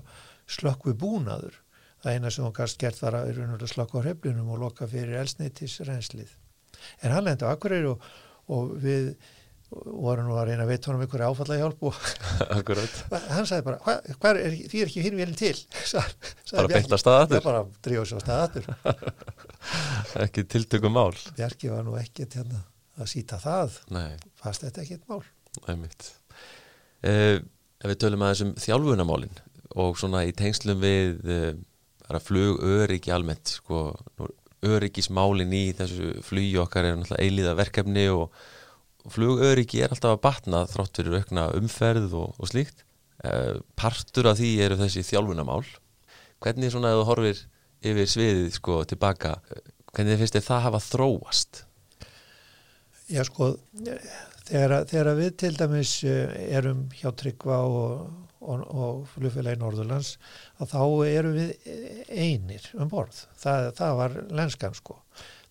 [0.51, 1.55] slökkvi búnaður.
[2.03, 5.79] Það eina sem hún gast gert var að slökkva á hreflinum og loka fyrir elsneitis
[5.87, 6.35] renslið
[7.03, 8.03] en hann lendi á akkurir og,
[8.51, 9.13] og við
[9.73, 11.99] vorum nú að reyna að veit honum einhverja áfalla hjálp og
[13.35, 15.55] hann sagði bara, hva, hva er, því er ekki hinn vélinn til?
[16.53, 17.39] Bara beint af stað aftur.
[17.39, 18.67] Já, bara drífa sér á stað aftur.
[20.27, 21.15] Ekki tiltökum mál.
[21.39, 22.61] Bjarki var nú ekkert hérna
[23.01, 23.79] að síta það.
[23.95, 25.23] Nei, fast þetta ekkert mál?
[25.65, 26.11] Einmitt.
[27.03, 29.41] Ef við tölum aðeins um þjálfunamálin
[29.81, 31.25] og svona í tengslum við
[32.05, 33.87] bara flug öryggi almennt sko,
[34.63, 38.37] öryggismálin í þessu flugi okkar er náttúrulega eilíða verkefni og
[39.11, 42.85] flugöryggi er alltaf að batna þrátt fyrir aukna umferð og, og slíkt
[43.27, 45.65] uh, partur af því eru þessi þjálfunamál
[46.43, 47.45] hvernig svona ef þú horfir
[47.83, 51.63] yfir sviðið sko tilbaka eh, hvernig finnst þið það hafa þróast?
[53.13, 53.53] Já sko,
[54.49, 58.05] þegar, þegar við til dæmis eh, erum hjá Tryggva og,
[58.41, 60.15] og, og flugfélagi Norðurlands
[60.63, 61.53] að þá erum við
[62.09, 63.25] einir um borð.
[63.43, 65.01] Það, það var lenskan sko.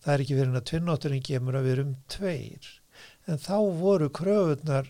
[0.02, 2.72] Það er ekki verið að tvinnátturinn gemur að við erum tveir.
[3.30, 4.88] En þá voru kröfunar,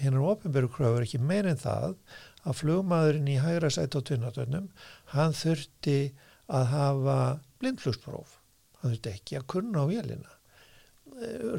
[0.00, 1.96] hinnar ofinberu kröfur ekki meir en það
[2.44, 4.70] að flugmaðurinn í hægra sætt á tvinnáttunum,
[5.14, 5.98] hann þurfti
[6.52, 7.18] að hafa
[7.60, 8.38] blindflugspróf.
[8.80, 10.32] Hann þurfti ekki að kunna á vélina.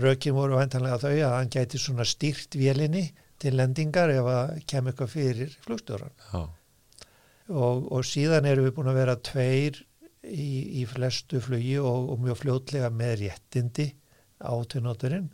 [0.01, 3.07] Rökin voru vantanlega þau að hann gæti svona stýrt vélinni
[3.41, 8.99] til lendingar ef að kem eitthvað fyrir flugstjóran og, og síðan erum við búin að
[8.99, 9.79] vera tveir
[10.23, 13.89] í, í flestu flugi og, og mjög fljótlega með réttindi
[14.41, 15.29] á tvinnóturinn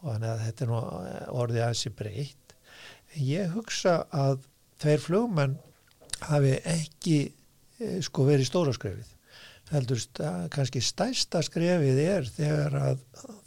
[0.00, 0.78] og þannig að þetta er nú
[1.40, 2.54] orðið aðeins breytt.
[3.20, 4.44] Ég hugsa að
[4.80, 5.56] tveir flugmenn
[6.28, 7.18] hafi ekki
[8.04, 9.08] sko verið stóra skrefið.
[9.70, 10.02] Heldur
[10.50, 13.02] kannski stæsta skrefið er þegar að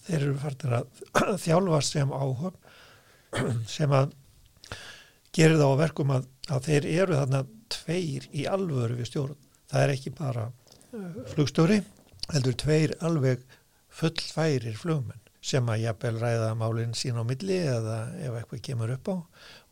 [0.06, 1.02] þeir eru fartir að
[1.46, 4.14] þjálfa sem áhöfn sem að
[5.34, 7.44] gerir þá verkum að, að þeir eru þarna
[7.74, 9.40] tveir í alvöru við stjórn.
[9.74, 10.48] Það er ekki bara
[11.34, 11.80] flugstjóri,
[12.30, 13.42] heldur tveir alveg
[13.94, 19.12] fullfærir flugmenn sem að jafnvel ræða málinn sín á milli eða ef eitthvað kemur upp
[19.12, 19.16] á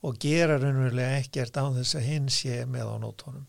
[0.01, 3.47] og gera raunverulega ekkert á þess að hinn sé með á nótónum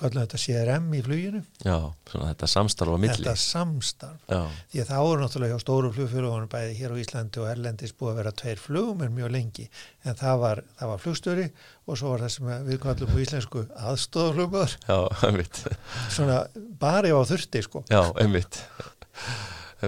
[0.00, 1.40] kallum þetta CRM í fluginu.
[1.66, 1.76] Já,
[2.08, 3.16] svona þetta samstarf á milli.
[3.18, 4.40] Þetta samstarf, Já.
[4.72, 8.12] því að það voru náttúrulega hjá stóru flugfélagunum bæði hér á Íslandi og Erlendis búið
[8.12, 9.68] að vera tveir flugum en mjög lengi,
[10.06, 11.46] en það var, það var flugstöri
[11.84, 14.98] og svo var það sem við kallum á íslensku aðstofaflugur Já,
[15.28, 15.62] einmitt.
[16.08, 16.42] Svona
[16.80, 17.84] bara ef á þurfti sko.
[17.90, 18.62] Já, einmitt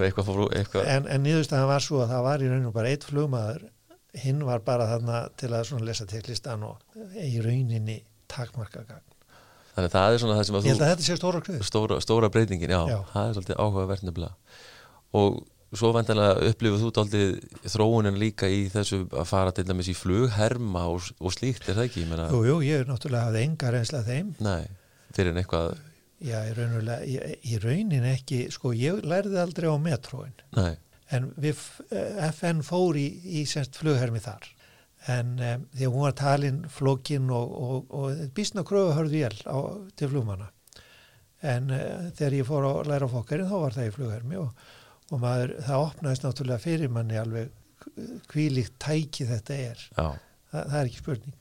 [0.01, 0.89] eitthvað fór, eitthvað...
[0.89, 3.63] En, en nýðustæðan var svo að það var í rauninu bara eitt flugmaður
[4.23, 6.81] hinn var bara þarna til að lesa teklistan og
[7.17, 9.13] í rauninni takmarkagagn
[9.73, 11.61] Þannig að það er svona það sem að Ég held að þetta sé stóra kröð.
[11.65, 12.99] Stóra, stóra breytingin, já, Já.
[13.09, 14.59] það er svolítið áhugavert nefnilega.
[15.17, 15.39] Og
[15.73, 17.31] svo vendanlega upplifið þú dálítið
[17.73, 21.87] þróunin líka í þessu að fara til dæmis í flugherma og, og slíkt, er það
[21.87, 22.05] ekki?
[22.05, 24.29] Jú, jú, ég er náttúrulega hafði enga reynsla þeim.
[24.45, 24.69] Nei,
[25.17, 25.73] fyrir en eitthvað,
[26.23, 27.17] Já, í, raunulega, í,
[27.51, 30.35] í raunin ekki, sko, ég lærði aldrei á metróin.
[30.55, 30.75] nei,
[31.13, 31.59] En við,
[31.91, 33.07] eh, FN fór í,
[33.41, 34.47] í semst flughermi þar.
[35.11, 39.35] En um, því að hún var talin flókin og, og, og bísna kröfu hörð vél
[39.43, 39.57] á,
[39.99, 40.47] til flugmanna.
[41.43, 44.65] En uh, þegar ég fór að læra fokkarinn þá var það í flughermi og,
[45.11, 47.51] og maður, það opnaðist náttúrulega fyrir manni alveg
[48.31, 49.87] hvílíkt tæki þetta er.
[49.91, 50.07] já,
[50.53, 51.35] það, er ekki spurning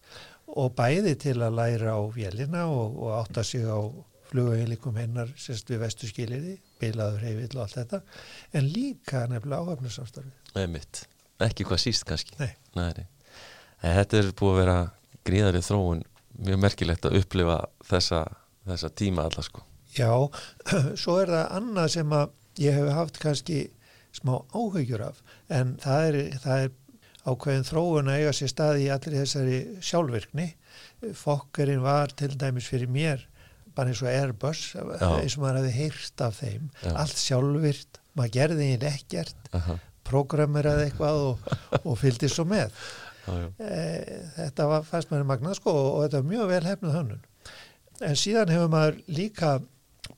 [0.53, 3.78] og bæði til að læra á vélina og, og átta sig á
[4.33, 8.03] flugauðinleikum hennar sérst við vesturskiliði bilaður heifill og allt þetta
[8.59, 11.05] en líka nefnilega áhafnarsamstarfið einmitt.
[11.43, 12.37] Ekki hvað síst kannski.
[12.41, 12.53] Nei.
[12.76, 13.07] Nei, nei.
[13.83, 14.76] Þetta er búið að vera
[15.26, 16.03] gríðarið þróun,
[16.47, 17.59] mjög merkilegt að upplifa
[17.89, 18.22] þessa,
[18.68, 19.64] þessa tíma alla sko.
[19.97, 20.12] Já,
[21.03, 23.59] svo er það annað sem að ég hef haft kannski
[24.12, 25.20] smá áhugjur af
[25.53, 26.72] en það er, það er
[27.22, 30.49] ákveðin þróun að eiga sér stað í allir þessari sjálfvirkni
[31.16, 33.22] fokkerinn var til dæmis fyrir mér
[33.77, 35.09] bara eins og Airbus Já.
[35.20, 36.68] eins og maður hefði heyrt af þeim.
[36.83, 36.93] Já.
[37.05, 41.51] allt sjálfvirt, maður gerði eiginlega ekkert Aha, prógrameraði eitthvað og,
[41.89, 42.75] og fylgdi svo með.
[43.62, 43.83] E,
[44.37, 47.27] þetta var fannst maður magnað sko og, og þetta var mjög vel hefnuð hönnun.
[48.03, 49.53] En síðan hefur maður líka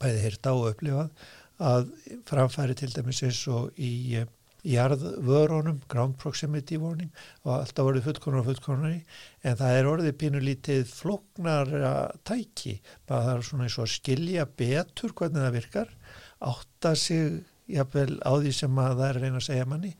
[0.01, 1.27] bæði heyrt á og upplifað
[1.65, 1.91] að
[2.27, 4.31] framfæri til dæmis eins og í eh,
[4.65, 7.11] jarðvörunum, ground proximity warning
[7.45, 9.01] og alltaf orðið fullkonar og fullkonari
[9.45, 11.95] en það er orðið pínulítið flóknara
[12.25, 12.79] tæki.
[13.09, 15.97] Bara það er svona eins og að skilja betur hvernig það virkar
[16.45, 19.95] átta sig jafnvel á því sem að það er reyna að segja manni.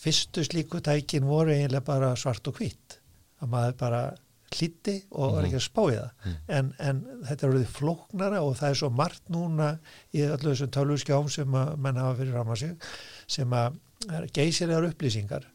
[0.00, 3.00] Fyrstu slíku tækin voru eiginlega bara svart og hvitt
[3.40, 4.02] að maður bara
[4.50, 6.30] hlýtti og var ekki að spá í það.
[6.50, 9.68] En, en þetta er orðið flóknara og það er svo margt núna
[10.10, 12.94] í öllu þessum tölvuskjám sem að menn hafa fyrir fram að sig
[13.30, 13.78] sem að
[14.16, 15.46] er geysilegar upplýsingar.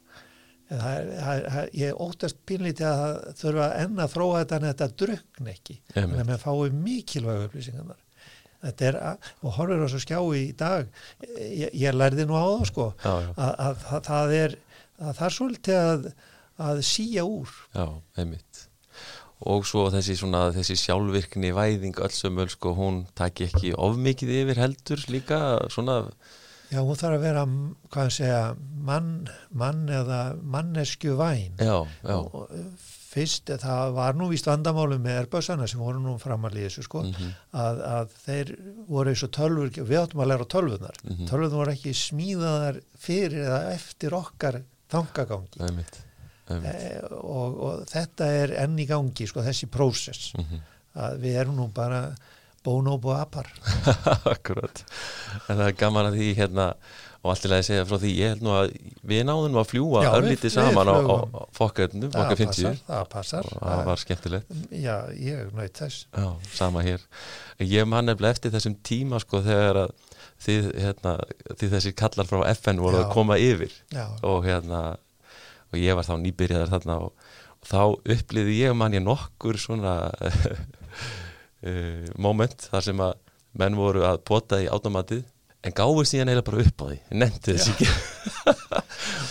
[0.71, 4.39] En það er, það er, það- ég óttast pínlítið að það þurfa enn að þróa
[4.41, 5.75] þetta en þetta drukn ekki.
[5.93, 7.99] Þannig að maður fái mikilvæg upplýsingarnar.
[8.65, 10.87] Þetta er, að, og horfir á svo skjá í dag
[11.37, 13.27] ég, ég lærði nú á það sko Já, já.
[13.35, 14.55] að, að, að það er
[15.05, 16.07] að það er svolítið að,
[16.69, 17.51] að síja úr.
[17.75, 17.85] Já,
[18.23, 18.61] einmitt.
[19.45, 23.99] Og svo þessi svona, þessi sjálfvirkni væðing öll sem öll sko, hún taki ekki of
[24.01, 25.99] mikið yfir heldur líka svona,
[26.71, 27.45] Já, hún þarf að vera,
[27.93, 28.41] hvað að segja,
[28.87, 29.09] mann,
[29.53, 31.55] mann eða mannesku væn.
[31.61, 32.49] já, já, Og
[33.15, 37.29] fyrst, það var nú víst vandamálu með erbössana sem voru nú framalí þessu, sko, Mhm.
[37.53, 38.49] að, að þeir
[38.89, 40.95] voru eins og tölfur, við áttum að læra tölvunar.
[41.05, 41.27] Mm Mhm.
[41.29, 44.61] Tölvunar voru ekki smíðaðar fyrir eða eftir okkar
[44.91, 45.59] þangagangi.
[45.61, 46.01] einmitt,
[46.49, 46.75] einmitt.
[46.75, 50.33] E, og, og þetta er enn í gangi, sko, þessi prósess.
[50.35, 50.59] Mhm.
[50.95, 52.15] Að við erum nú bara
[52.65, 53.49] Bonobo apar
[54.35, 54.85] Akkurat,
[55.45, 56.71] en það er gaman að því hérna
[57.25, 58.73] og alltaf að segja frá því, ég held nú að
[59.09, 63.07] við náðum að fljúa örlítið saman á, á, á fokkernum, það fokka 50 passar, það
[63.15, 63.47] passar.
[63.49, 64.59] Og það var skemmtilegt.
[64.69, 66.03] Já, ég naut þess.
[66.13, 67.07] Já, sama hér.
[67.65, 69.95] Ég man nefnilega eftir þessum tíma sko þegar að
[70.45, 71.15] þið, hérna,
[71.55, 73.07] þið þessi kallar frá FN voru Já.
[73.07, 73.73] að koma yfir.
[73.95, 74.83] Já, og hérna
[75.71, 77.81] og ég var þá nýbyrjaðar þarna og, og þá
[78.15, 79.95] upplýði ég man ég nokkur svona
[81.65, 83.15] uh, moment þar sem að
[83.55, 85.23] menn voru að pota í automatið
[85.65, 86.97] en gáðu síðan eiginlega bara upp á því.
[87.21, 87.87] Nefndi þess ekki.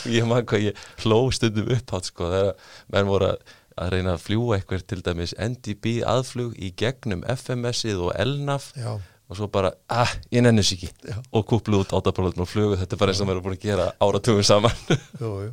[0.04, 3.92] Og ég man hvað ég hló stundum upp átt sko þegar menn voru að, að
[3.94, 8.96] reyna að fljúa eitthvað til dæmis NDB aðflug í gegnum FMS-ið og LNAF já,
[9.30, 10.90] og svo bara, ah, ég nenni þess ekki.
[11.10, 11.18] Já.
[11.32, 12.78] og kúplu út átabróðin og flugu.
[12.80, 14.82] Þetta er bara eins og maður er búin að gera áratugum saman.
[15.20, 15.52] Jú, jú.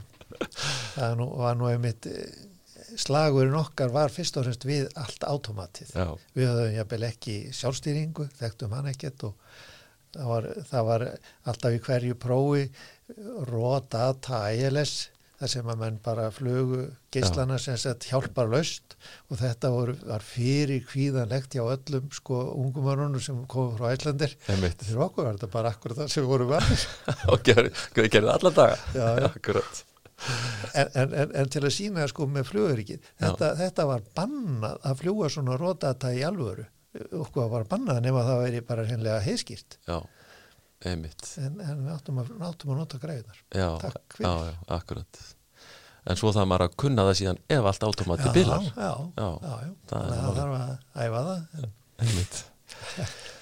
[0.95, 2.25] Það er nú, var nú einmitt eh,
[2.99, 5.93] slagurinn okkar var fyrst og fremst við allt automatið.
[5.95, 9.55] Já, við höfum jafnvel ekki sjálfstýringu þekktum hann ekkert og
[10.15, 11.07] það var, það var
[11.47, 12.67] alltaf í hverju prófi
[13.51, 15.09] raw data ILS
[15.41, 16.81] þar sem að menn bara flugu
[17.13, 18.95] geislana sem sett hjálpar löst
[19.31, 25.05] og þetta voru, var fyrir kvíðanlegt hjá öllum sko ungumörunum sem komum frá Æslandir fyrir
[25.07, 26.85] okkur var þetta bara akkur það sem vorum vanir
[27.33, 27.73] og gerði
[28.11, 29.31] gerði alla daga.
[29.31, 29.87] Akkurat
[30.73, 34.99] en, en, en, en til að sína sko með flugurikið þetta, þetta var bannað að
[35.01, 36.65] fljúa svona raw data í alvöru.
[37.21, 39.77] Okkur var bannað nema það væri bara hreinlega heiðskýrt.
[39.87, 39.97] Já,
[40.91, 41.05] en,
[41.45, 44.27] en við áttum að, áttum að nota greiðnar já, Takk fyrir.
[44.27, 45.21] já, já, akkurat.
[46.11, 48.63] En svo það maður að kunna það síðan ef allt átomati bilar.
[48.65, 48.91] já,
[49.21, 49.57] já, Já,
[49.91, 51.67] það þarf að æfa það.
[52.01, 52.39] Einmitt.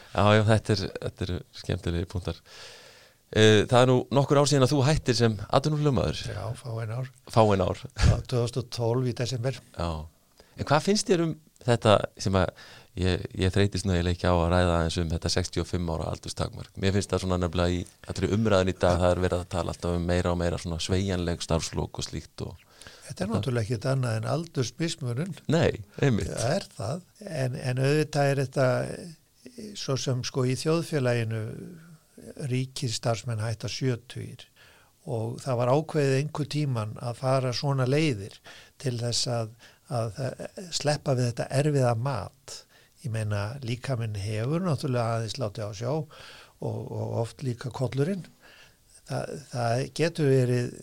[0.09, 2.39] Já, já, þetta er, er skemmtilegi punktar
[3.29, 7.09] Það er nú nokkur ár síðan að þú hættir sem atvinnuflugmaður, já, fá einn ár.
[7.29, 7.81] Fáin ár.
[7.93, 9.59] Já, 2012 í desember.
[9.77, 9.89] Já,
[10.57, 11.35] en hvað finnst þér um
[11.67, 12.47] þetta sem að
[12.99, 16.71] ég, ég þreytist nú eiginlega ekki á að ræða eins um þetta 65 ára aldurstakmark.
[16.81, 19.75] Mér finnst það svona nefnilega í allri umræðin í dag, það er verið að tala
[19.75, 22.65] alltaf um meira og meira svona sveigjanleg starfslók og slíkt og
[23.09, 26.31] þetta er náttúrulega ekki annað en aldursmismunum Nei, einmitt.
[26.33, 27.05] Það er það.
[27.43, 31.43] En, en auðvitað er þetta eh, svo sem sko í þjóðfélaginu
[32.51, 34.45] ríkir starfsmenn hætta sjötugir
[35.09, 38.35] og það var ákveðið einhver tíman að fara svona leiðir
[38.81, 39.53] til þess að,
[39.89, 40.19] að
[40.75, 42.57] sleppa við þetta erfiða mat
[43.05, 46.07] ég meina líkaminn hefur náttúrulega aðeins látið á sjá og,
[46.59, 48.25] og oft líka kollurinn
[49.07, 50.73] það, það getur verið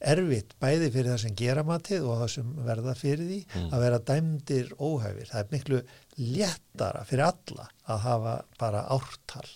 [0.00, 3.66] erfitt bæði fyrir það sem gera matið og það sem verða fyrir því Mm.
[3.74, 5.26] að vera dæmdir óhæfir.
[5.28, 5.80] Það er miklu
[6.16, 9.50] léttara fyrir alla að hafa bara ártal.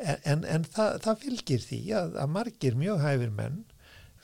[0.00, 3.60] En, en, það, það fylgir því að, að margir mjög hæfir menn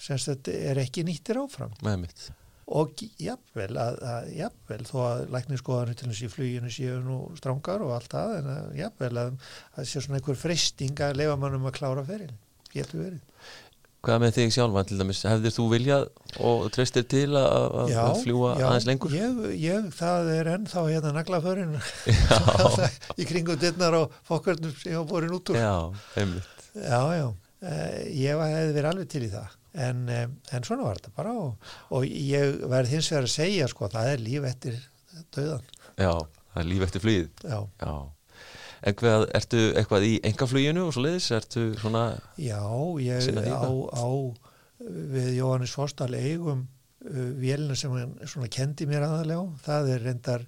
[0.01, 2.29] sem þetta er ekki nýttir áfram Einmitt,
[2.67, 7.95] og jafnvel að, að jafnvel þó að lækniskoðanir til þessi fluginu séu nú strangar og
[7.97, 9.31] allt það en að jafnvel að
[9.77, 12.35] það sé svona einhver freysting að leifa mannum að klára ferinn
[12.73, 13.23] getur verið.
[14.07, 16.05] Hvað með þig sjálfan til dæmis, hefðir þú viljað
[16.47, 19.15] og treystir til að, Já, fljúa já, aðeins lengur?
[19.17, 21.75] Ég, ég, það er ennþá hérna naglaförin
[23.21, 25.59] í kringum dittnar og fokkurnum sem ég var borin út úr.
[25.61, 25.75] Já,
[26.23, 27.27] einmitt Já, já,
[27.65, 29.55] eh, ég hefði verið alveg til í það.
[29.87, 30.27] En, eh,
[30.57, 34.13] en svona var þetta bara og, og ég verð hins vegar að segja sko, það
[34.13, 34.77] er líf eftir
[35.37, 35.65] döðan.
[35.97, 36.13] Já,
[36.53, 37.95] það er líf eftir flugið Já, Já,
[38.83, 42.09] en hvað, ertu eitthvað í engafluginu og svo leiðis, ertu svona
[42.41, 42.61] já
[43.01, 44.09] ég á, á
[44.87, 49.47] við Jóhannes Forsdal eigum uh, vélina sem hann svona kendi mér aðalega.
[49.65, 50.45] Það er reyndar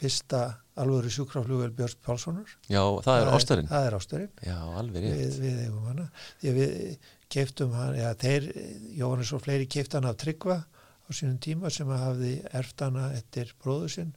[0.00, 0.42] fyrsta
[0.80, 2.52] alvöru sjúkraflugvel Björns Pálssonar.
[2.70, 4.30] Já, það er ástarinn Það er ástarinn.
[4.46, 6.06] Já, alveg rétt við, við eigum hana
[6.40, 8.48] því að við keiftum hann já, þeir,
[8.96, 13.10] Jóhannes og fleiri keift hann af Tryggva á sínum tíma sem að hafði erft hana
[13.18, 14.14] eftir bróðu sinn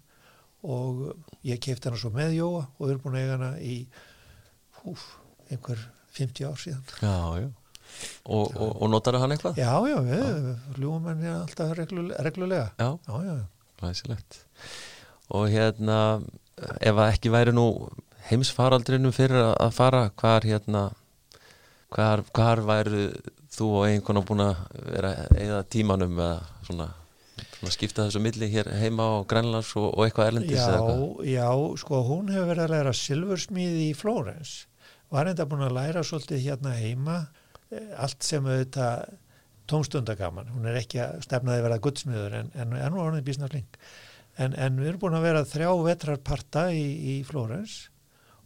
[0.64, 1.02] og
[1.44, 3.76] ég keift hana svo með Jóa og við erum búin að eiga hana í
[4.84, 5.04] húf,
[5.52, 5.82] einhver
[6.18, 6.84] 50 ár síðan.
[7.02, 7.50] Já, já.
[8.26, 9.58] Og, og, og notar hann eitthvað?
[9.60, 12.72] já, já, við ljúum henni alltaf reglulega.
[12.80, 13.36] Já, já, já,
[13.82, 14.40] glæsilegt.
[15.34, 16.00] Og hérna,
[16.80, 17.68] ef að ekki væri nú
[18.30, 20.84] heimsfaraldrinum fyrir að- að fara, hvar hérna
[21.94, 23.08] hvar, hvar væri
[23.54, 26.88] þú og einhvern búin að vera eða tímanum eða svona
[27.72, 31.04] skipta þessu milli hér heima á Grænlands og, og eitthvað erlendis já, eitthvað?
[31.32, 31.48] já,
[31.80, 34.54] sko hún hefur verið að læra silfursmíði í Flórens.
[35.14, 37.18] Var enda búin að læra svolítið hérna heima
[37.72, 39.14] eh, allt sem auðvitað
[39.70, 43.48] tómstundagaman, hún er ekki að stefnaði að vera guldsmiður en, en enn var hann bísna
[43.52, 43.78] flink.
[44.36, 46.84] En, en við erum búin að vera þrjá vetrarparta í,
[47.14, 47.78] í Flórens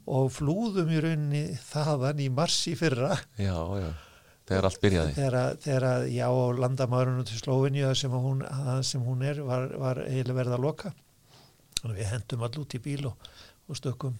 [0.07, 3.17] og flúðum í rauninni þaðan í mars í fyrra.
[3.39, 3.89] Já, já,
[4.47, 5.15] þegar allt byrjaði.
[5.17, 8.43] Þegar, að- þegar að já á landamærunum til Slóvinju sem hún,
[8.87, 10.93] sem hún er var, var eiginlega verið að loka.
[11.83, 13.27] Og við hendum all út í bíl og,
[13.69, 14.15] og stökkum.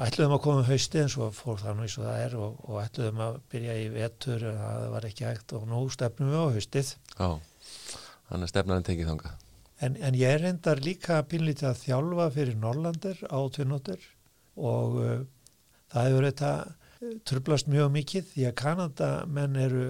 [0.00, 2.60] Ætluðum að koma um hausti en svo fór það nú eins og það er og,
[2.70, 6.40] og ætluðum að byrja í vetur en það var ekki hægt og nú stefnum við
[6.40, 6.92] á haustið.
[7.18, 7.28] Já,
[8.30, 9.32] þannig að stefnaðin tekið þanga.
[9.80, 14.06] en, en ég reyndar líka pínlítið að þjálfa fyrir Norrlandir á tvinnóttir
[14.56, 15.18] og uh,
[15.92, 16.50] það hefur þetta
[17.28, 19.84] trublast mjög mikið því að Kanadamenn eru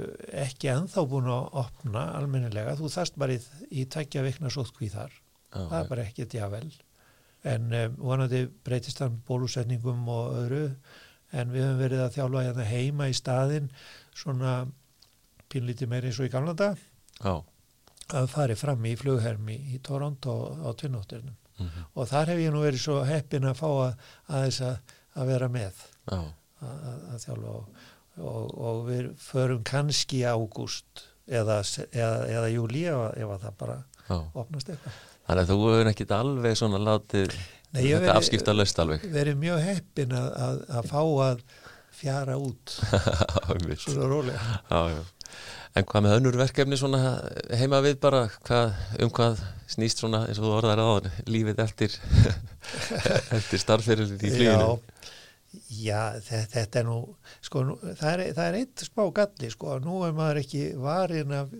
[0.44, 3.40] ekki enþá búin að opna almennilega, þú þarst bara í,
[3.70, 5.12] í tækja vikna sótkví þar.
[5.50, 6.68] Já, það er bara ekki djavel
[7.50, 10.64] en um, vonandi breytist hann bólusetningum og öðru.
[11.30, 13.68] En við höfum verið að þjálfa hérna heima í staðinn
[14.18, 14.54] svona
[15.50, 16.80] pínlítið meir eins og í gamla dag
[17.20, 17.34] já,
[18.18, 22.64] að fari fram í flughermi í Toronto á tvinnóttirnum mhm, og þar hef ég nú
[22.64, 25.82] verið svo heppin að fá að, að þess að, vera með.
[26.10, 26.28] Já, að,
[26.66, 27.86] að, þjálfa og,
[28.20, 31.60] og, og við förum kannski ágúst eða,
[31.92, 34.18] eða, eða júli ef, að- það bara já.
[34.44, 34.98] opnast eitthvað
[35.30, 37.34] Þannig að þú hefur ekkit alveg svona látið
[37.70, 39.04] Nei, ég þetta afskipta löst alveg.
[39.14, 41.42] verið mjög heppin að, að, að fá að
[42.00, 42.72] fjara út
[43.84, 44.58] svona rólega.
[44.70, 45.02] já, já.
[45.78, 47.00] En hvað með önnur verkefni svona
[47.60, 48.72] heima við bara, hvað,
[49.04, 49.38] um hvað
[49.70, 51.94] snýst svona eins og þú orðar aðan, lífið eftir,
[53.38, 54.50] eftir starfferðin í fluginu?
[54.50, 55.12] Já,
[55.70, 56.98] já þetta, er nú,
[57.44, 61.54] sko, nú, það, er, er eitt spá galli, sko, nú er maður ekki varin af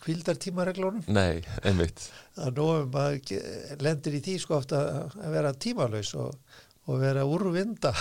[0.00, 2.06] kvildartímareglunum, Nei, einmitt.
[2.40, 6.34] að nú er maður lendir í því, sko, ofta að vera tímalaus og,
[6.88, 7.92] og vera úrvinda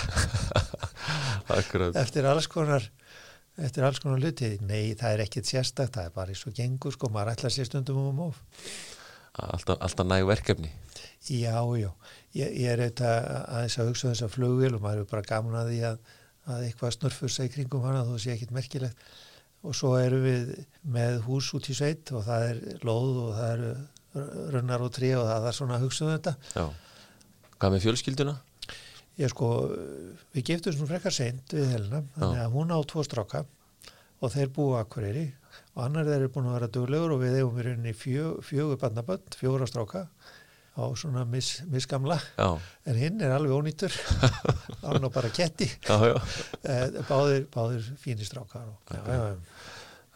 [2.03, 2.87] eftir alls konar
[3.59, 4.53] eftir alls konar hluti.
[4.63, 7.67] Nei, það er ekkit sérstakt, það er bara eins og gengur, sko, maður ætlar sér
[7.67, 8.39] stundum um of.
[9.39, 10.71] Alltaf, alltaf næg verkefni.
[11.27, 11.91] Já, já,
[12.37, 15.59] ég, ég er auðvitað aðeins að hugsa um þessa flugvél og maður er bara gaman
[15.59, 16.01] að því að,
[16.49, 19.07] að eitthvað snurfusa í kringum hana þó sé ekkit merkilegt
[19.59, 20.51] og svo erum við
[20.87, 23.71] með hús út í sveit og það er lóð og það eru
[24.55, 26.35] runnar og trí og það er svona að hugsa um þetta.
[26.55, 26.63] Já.
[27.59, 28.35] Hvað með fjölskylduna?
[29.19, 29.49] Ég sko,
[30.31, 33.43] við giftum svona frekar seint við Helena, þannig að hún á tvo stráka
[34.19, 35.25] og þeir búa akkurýri
[35.75, 38.79] og annar þeir eru búin að vera duglegur og við eigum í rauninni fjö, fjögur
[38.79, 40.05] barnabönd, fjóra stráka
[40.79, 42.47] á svona mis, misgamla Já,
[42.89, 43.95] en hinn er alveg ónýtur
[44.85, 45.67] hann á bara ketti
[46.07, 46.15] já.
[46.63, 49.37] Eh, báðir, báðir fínir strákar og, já, já, já,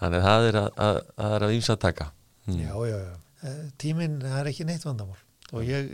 [0.03, 2.09] Þannig að það er að, að, að, er að ímsa taka.
[2.47, 2.57] Hmm.
[2.89, 3.14] já.
[3.43, 5.20] Eh, tíminn það er ekki neitt vandamál
[5.53, 5.89] og ég,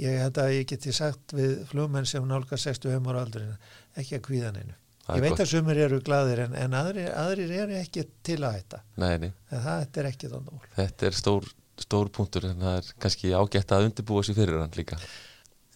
[0.00, 3.56] ég að ég geti sagt við flugmenn sem nálga 65 ára aldurinn
[3.98, 5.42] ekki að kvíða neinu Það er ég veit gott.
[5.42, 9.32] að sumir eru gladir en, en aðrir, aðrir eru ekki til að hætta Nei, nei.
[9.50, 11.48] en það er ekki vandamál Þetta er stór,
[11.80, 14.98] stór punktur en það er kannski ágætt að undirbúa sér fyrir hann líka.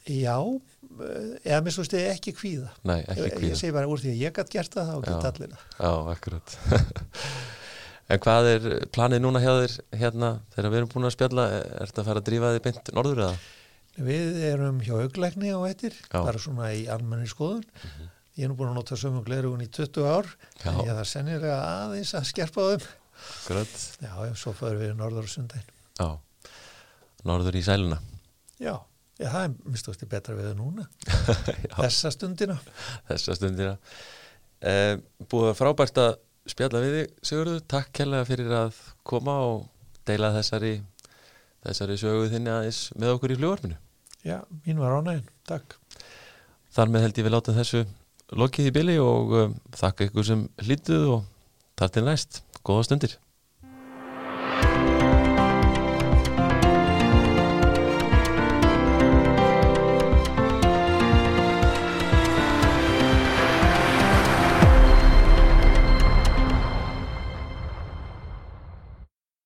[0.06, 0.36] já,
[1.00, 3.56] eh, eða mér svo stegi ekki kvíða Nei, ég, ekki ég kvíða.
[3.62, 5.00] segi bara úr því að ég gætt gert það Já.
[5.08, 6.56] gett allir Já, akkurat.
[8.12, 11.46] en hvað er planið núna hjá þér hérna þegar við erum búin að spjalla?
[11.58, 13.38] Er þetta að fara að drífa þig beint norður eða?
[13.96, 17.64] Við erum hjá auglækni á eittir, bara svona í almenni skoðun.
[18.36, 20.26] Ég er nú búin að nota sömu glerugun í 20 ár,
[20.60, 20.68] Já.
[20.68, 22.84] en ég þarf sennilega aðeins að skerpa á þeim.
[23.16, 23.78] Akkurat.
[24.04, 25.72] Já, svo förum við norður á sundaginn.
[25.96, 26.08] Já.
[27.26, 27.98] Norður í sæluna.
[28.62, 28.74] Já,
[29.18, 30.86] já, það er minnstusti betra við núna,
[31.68, 32.56] Já, þessa stundina.
[33.08, 33.74] þessa stundina.
[34.64, 34.94] Eh,
[35.28, 36.12] búið frábært að
[36.48, 37.64] spjalla við þig, Sigurður.
[37.68, 39.66] Takk kærlega fyrir að koma og
[40.08, 40.76] deila þessari,
[41.66, 43.78] þessari sögu þinni aðeins með okkur í fljóarminu.
[44.26, 45.76] Já, mín var ánægin, takk.
[46.76, 47.84] Þar með held ég við láta þessu
[48.36, 51.26] lokið í byli og um, þakka ykkur sem hlýtuð og
[51.78, 52.40] þar til næst.
[52.66, 53.18] Góða stundir.